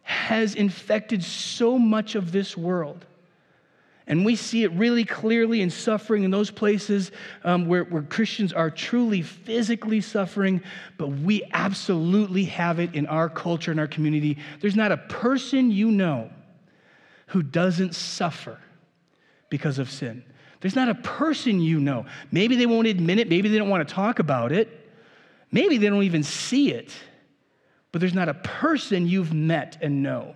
has 0.03 0.55
infected 0.55 1.23
so 1.23 1.79
much 1.79 2.15
of 2.15 2.31
this 2.31 2.55
world. 2.55 3.05
And 4.09 4.25
we 4.25 4.35
see 4.35 4.63
it 4.63 4.71
really 4.71 5.05
clearly 5.05 5.61
in 5.61 5.69
suffering 5.69 6.23
in 6.23 6.31
those 6.31 6.49
places 6.49 7.11
um, 7.43 7.67
where, 7.67 7.83
where 7.83 8.01
Christians 8.01 8.51
are 8.51 8.71
truly 8.71 9.21
physically 9.21 10.01
suffering, 10.01 10.63
but 10.97 11.09
we 11.09 11.43
absolutely 11.53 12.45
have 12.45 12.79
it 12.79 12.95
in 12.95 13.05
our 13.05 13.29
culture, 13.29 13.71
in 13.71 13.77
our 13.77 13.87
community. 13.87 14.39
There's 14.61 14.75
not 14.75 14.91
a 14.91 14.97
person 14.97 15.69
you 15.69 15.91
know 15.91 16.31
who 17.27 17.43
doesn't 17.43 17.93
suffer 17.93 18.59
because 19.51 19.77
of 19.77 19.91
sin. 19.91 20.23
There's 20.61 20.75
not 20.75 20.89
a 20.89 20.95
person 20.95 21.61
you 21.61 21.79
know. 21.79 22.07
Maybe 22.31 22.55
they 22.55 22.65
won't 22.65 22.87
admit 22.87 23.19
it, 23.19 23.29
maybe 23.29 23.47
they 23.47 23.59
don't 23.59 23.69
want 23.69 23.87
to 23.87 23.93
talk 23.93 24.17
about 24.17 24.51
it, 24.51 24.89
maybe 25.51 25.77
they 25.77 25.87
don't 25.87 26.03
even 26.03 26.23
see 26.23 26.71
it, 26.71 26.91
but 27.91 28.01
there's 28.01 28.15
not 28.15 28.27
a 28.27 28.33
person 28.33 29.07
you've 29.07 29.33
met 29.33 29.77
and 29.83 30.01
know 30.01 30.35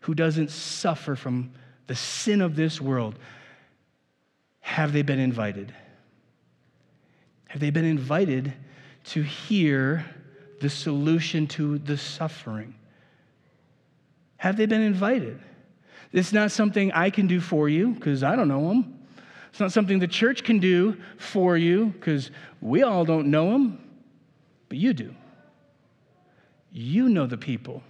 who 0.00 0.14
doesn't 0.14 0.50
suffer 0.50 1.14
from 1.14 1.52
the 1.86 1.94
sin 1.94 2.40
of 2.40 2.56
this 2.56 2.80
world, 2.80 3.18
have 4.60 4.92
they 4.92 5.02
been 5.02 5.18
invited? 5.18 5.72
Have 7.46 7.60
they 7.60 7.70
been 7.70 7.84
invited 7.84 8.52
to 9.04 9.22
hear 9.22 10.04
the 10.60 10.68
solution 10.68 11.46
to 11.46 11.78
the 11.78 11.96
suffering? 11.96 12.74
Have 14.38 14.56
they 14.56 14.66
been 14.66 14.82
invited? 14.82 15.40
It's 16.12 16.32
not 16.32 16.50
something 16.50 16.92
I 16.92 17.10
can 17.10 17.26
do 17.26 17.40
for 17.40 17.68
you 17.68 17.90
because 17.90 18.22
I 18.22 18.36
don't 18.36 18.48
know 18.48 18.68
them. 18.68 18.98
It's 19.50 19.60
not 19.60 19.72
something 19.72 19.98
the 19.98 20.08
church 20.08 20.44
can 20.44 20.58
do 20.58 20.96
for 21.16 21.56
you 21.56 21.86
because 21.86 22.30
we 22.60 22.82
all 22.82 23.04
don't 23.04 23.28
know 23.28 23.52
them, 23.52 23.78
but 24.68 24.78
you 24.78 24.92
do. 24.92 25.14
You 26.72 27.08
know 27.08 27.26
the 27.26 27.38
people 27.38 27.82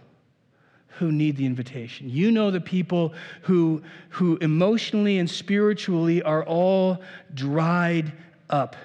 who 0.99 1.13
need 1.13 1.37
the 1.37 1.45
invitation. 1.45 2.09
You 2.09 2.31
know 2.31 2.51
the 2.51 2.61
people 2.61 3.13
who, 3.43 3.83
who 4.11 4.37
emotionally 4.39 5.19
and 5.19 5.29
spiritually 5.29 6.23
are 6.23 6.43
all 6.45 7.03
dried 7.35 8.13
up. 8.49 8.77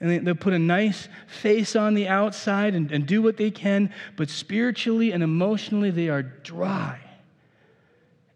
And 0.00 0.10
they, 0.10 0.18
they'll 0.18 0.34
put 0.34 0.52
a 0.52 0.58
nice 0.58 1.08
face 1.26 1.74
on 1.74 1.94
the 1.94 2.08
outside 2.08 2.74
and, 2.74 2.92
and 2.92 3.06
do 3.06 3.22
what 3.22 3.38
they 3.38 3.50
can, 3.50 3.92
but 4.16 4.28
spiritually 4.28 5.12
and 5.12 5.22
emotionally, 5.22 5.90
they 5.90 6.08
are 6.08 6.22
dry 6.22 7.00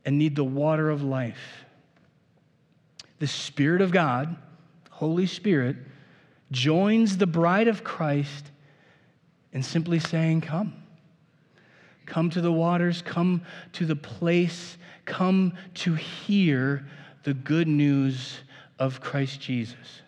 and 0.07 0.19
need 0.19 0.35
the 0.35 0.45
water 0.45 0.89
of 0.89 1.03
life. 1.03 1.65
The 3.19 3.27
Spirit 3.27 3.83
of 3.83 3.91
God, 3.91 4.37
Holy 4.91 5.27
Spirit, 5.27 5.77
joins 6.51 7.19
the 7.19 7.27
bride 7.27 7.69
of 7.69 7.85
Christ 7.85 8.51
in 9.53 9.63
simply 9.63 9.99
saying, 9.99 10.41
Come. 10.41 10.73
Come 12.09 12.31
to 12.31 12.41
the 12.41 12.51
waters, 12.51 13.03
come 13.03 13.43
to 13.75 13.85
the 13.85 13.95
place, 13.95 14.79
come 15.05 15.53
to 15.75 15.95
hear 15.95 16.87
the 17.23 17.35
good 17.35 17.69
news 17.69 18.39
of 18.79 19.01
Christ 19.01 19.41
Jesus. 19.41 20.03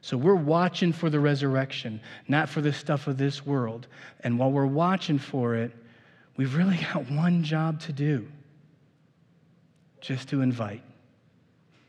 So 0.00 0.16
we're 0.16 0.34
watching 0.34 0.92
for 0.92 1.10
the 1.10 1.20
resurrection, 1.20 2.00
not 2.28 2.48
for 2.48 2.62
the 2.62 2.72
stuff 2.72 3.06
of 3.06 3.18
this 3.18 3.44
world. 3.44 3.86
And 4.20 4.38
while 4.38 4.50
we're 4.50 4.66
watching 4.66 5.18
for 5.18 5.54
it, 5.54 5.70
we've 6.36 6.54
really 6.54 6.78
got 6.92 7.10
one 7.10 7.42
job 7.42 7.80
to 7.80 7.92
do 7.92 8.26
just 10.00 10.28
to 10.30 10.40
invite, 10.40 10.82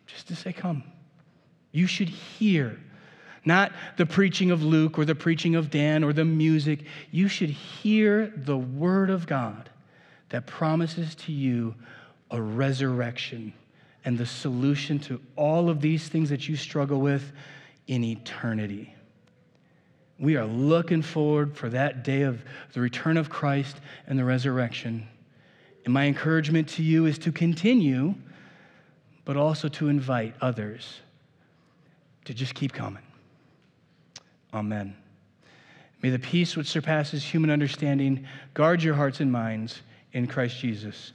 just 0.06 0.28
to 0.28 0.36
say, 0.36 0.54
Come. 0.54 0.84
You 1.72 1.88
should 1.88 2.08
hear 2.08 2.80
not 3.46 3.72
the 3.98 4.06
preaching 4.06 4.52
of 4.52 4.64
Luke 4.64 4.98
or 4.98 5.06
the 5.06 5.16
preaching 5.16 5.56
of 5.56 5.70
Dan 5.70 6.04
or 6.04 6.14
the 6.14 6.26
music. 6.26 6.80
You 7.12 7.28
should 7.28 7.52
hear 7.52 8.34
the 8.36 8.58
word 8.58 9.10
of 9.10 9.28
God 9.28 9.70
that 10.30 10.48
promises 10.48 11.16
to 11.16 11.32
you 11.32 11.76
a 12.32 12.42
resurrection 12.42 13.54
and 14.04 14.18
the 14.18 14.26
solution 14.26 15.00
to 15.00 15.22
all 15.36 15.70
of 15.70 15.82
these 15.82 16.08
things 16.08 16.30
that 16.30 16.50
you 16.50 16.56
struggle 16.56 17.00
with 17.00 17.32
in 17.88 18.04
eternity. 18.04 18.94
We 20.18 20.38
are 20.38 20.46
looking 20.46 21.02
forward 21.02 21.56
for 21.56 21.70
that 21.70 22.04
day 22.04 22.24
of 22.24 22.44
the 22.74 22.82
return 22.82 23.18
of 23.18 23.30
Christ 23.30 23.78
and 24.08 24.18
the 24.18 24.24
resurrection. 24.24 25.08
And 25.84 25.94
my 25.94 26.06
encouragement 26.06 26.70
to 26.70 26.84
you 26.84 27.06
is 27.06 27.20
to 27.20 27.32
continue, 27.32 28.16
but 29.24 29.38
also 29.38 29.68
to 29.70 29.90
invite 29.90 30.34
others 30.42 31.02
to 32.26 32.34
just 32.34 32.56
keep 32.56 32.74
coming. 32.74 33.05
Amen. 34.56 34.96
May 36.02 36.12
the 36.12 36.20
peace 36.20 36.56
which 36.56 36.68
surpasses 36.68 37.22
human 37.22 37.50
understanding 37.50 38.26
guard 38.54 38.82
your 38.82 38.96
hearts 38.96 39.20
and 39.20 39.30
minds 39.30 39.82
in 40.14 40.28
Christ 40.28 40.58
Jesus. 40.60 41.12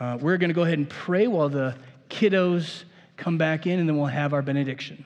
Uh, 0.00 0.18
we're 0.20 0.36
going 0.36 0.50
to 0.50 0.54
go 0.54 0.62
ahead 0.62 0.78
and 0.78 0.90
pray 0.90 1.28
while 1.28 1.48
the 1.48 1.76
kiddos 2.10 2.82
come 3.16 3.38
back 3.38 3.68
in, 3.68 3.78
and 3.78 3.88
then 3.88 3.96
we'll 3.96 4.06
have 4.06 4.32
our 4.32 4.42
benediction. 4.42 5.04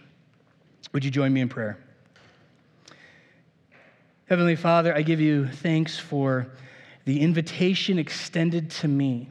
Would 0.95 1.05
you 1.05 1.11
join 1.11 1.35
me 1.35 1.43
in 1.43 1.51
prayer? 1.51 1.79
Heavenly 4.25 4.57
Father, 4.57 4.97
I 4.97 5.03
give 5.03 5.21
you 5.21 5.47
thanks 5.47 5.99
for 5.99 6.47
the 7.05 7.21
invitation 7.21 7.99
extended 7.99 8.71
to 8.71 8.89
me 8.89 9.29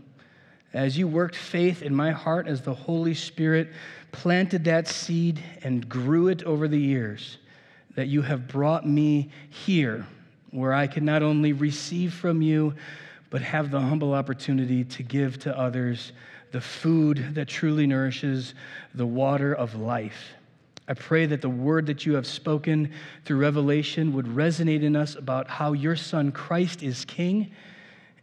as 0.72 1.00
you 1.00 1.08
worked 1.08 1.36
faith 1.36 1.82
in 1.82 1.96
my 1.96 2.12
heart 2.12 2.48
as 2.48 2.62
the 2.62 2.76
Holy 2.76 3.16
Spirit 3.16 3.70
planted 4.12 4.66
that 4.66 4.88
seed 4.88 5.42
and 5.64 5.90
grew 5.90 6.28
it 6.28 6.44
over 6.44 6.68
the 6.68 6.80
years 6.80 7.40
that 7.96 8.08
you 8.08 8.22
have 8.22 8.48
brought 8.48 8.88
me 8.88 9.30
here, 9.50 10.06
where 10.52 10.74
I 10.74 10.88
can 10.88 11.06
not 11.06 11.24
only 11.24 11.54
receive 11.54 12.14
from 12.14 12.42
you, 12.42 12.76
but 13.30 13.42
have 13.42 13.72
the 13.72 13.80
humble 13.80 14.14
opportunity 14.14 14.84
to 14.84 15.04
give 15.04 15.40
to 15.40 15.58
others 15.58 16.14
the 16.52 16.62
food 16.62 17.36
that 17.36 17.48
truly 17.48 17.88
nourishes, 17.88 18.54
the 18.94 19.06
water 19.06 19.54
of 19.54 19.76
life. 19.76 20.36
I 20.88 20.94
pray 20.94 21.26
that 21.26 21.42
the 21.42 21.50
word 21.50 21.88
that 21.88 22.06
you 22.06 22.14
have 22.14 22.28
spoken 22.28 22.94
through 23.26 23.38
Revelation 23.38 24.14
would 24.14 24.28
resonate 24.28 24.84
in 24.84 24.96
us 24.96 25.16
about 25.16 25.50
how 25.50 25.74
your 25.74 25.96
Son 25.96 26.32
Christ 26.32 26.84
is 26.84 27.04
King 27.06 27.52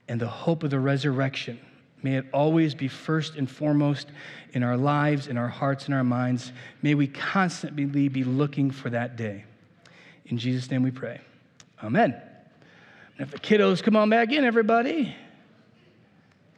and 0.09 0.21
the 0.21 0.29
hope 0.29 0.63
of 0.63 0.71
the 0.71 0.79
resurrection. 0.79 1.59
May 2.03 2.17
it 2.17 2.27
always 2.33 2.75
be 2.75 2.89
first 2.89 3.37
and 3.37 3.51
foremost 3.51 4.09
in 4.53 4.63
our 4.63 4.77
lives, 4.77 5.27
in 5.27 5.37
our 5.37 5.49
hearts, 5.49 5.89
in 5.89 5.95
our 5.95 6.05
minds. 6.05 6.53
May 6.83 6.95
we 6.95 7.07
constantly 7.07 8.09
be 8.09 8.25
looking 8.25 8.71
for 8.71 8.91
that 8.91 9.17
day. 9.17 9.45
In 10.27 10.39
Jesus' 10.39 10.71
name 10.71 10.83
we 10.83 10.91
pray. 10.91 11.21
Amen. 11.83 12.15
if 13.19 13.31
the 13.31 13.39
kiddos 13.39 13.83
come 13.83 13.97
on 13.97 14.09
back 14.09 14.33
in, 14.33 14.45
everybody, 14.45 15.15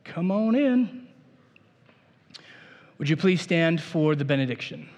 come 0.05 0.31
on 0.31 0.55
in. 0.55 1.07
Would 2.99 3.09
you 3.09 3.17
please 3.17 3.41
stand 3.41 3.83
for 3.83 4.15
the 4.15 4.25
benediction? 4.25 4.89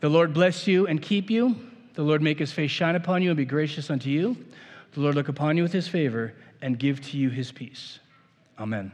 The 0.00 0.08
Lord 0.08 0.32
bless 0.32 0.66
you 0.66 0.86
and 0.86 1.00
keep 1.00 1.30
you. 1.30 1.56
The 1.94 2.02
Lord 2.02 2.22
make 2.22 2.38
his 2.38 2.52
face 2.52 2.70
shine 2.70 2.94
upon 2.94 3.22
you 3.22 3.30
and 3.30 3.36
be 3.36 3.44
gracious 3.44 3.90
unto 3.90 4.10
you. 4.10 4.36
The 4.92 5.00
Lord 5.00 5.14
look 5.14 5.28
upon 5.28 5.56
you 5.56 5.62
with 5.62 5.72
his 5.72 5.88
favor 5.88 6.34
and 6.62 6.78
give 6.78 7.00
to 7.10 7.16
you 7.16 7.30
his 7.30 7.50
peace. 7.50 7.98
Amen. 8.58 8.92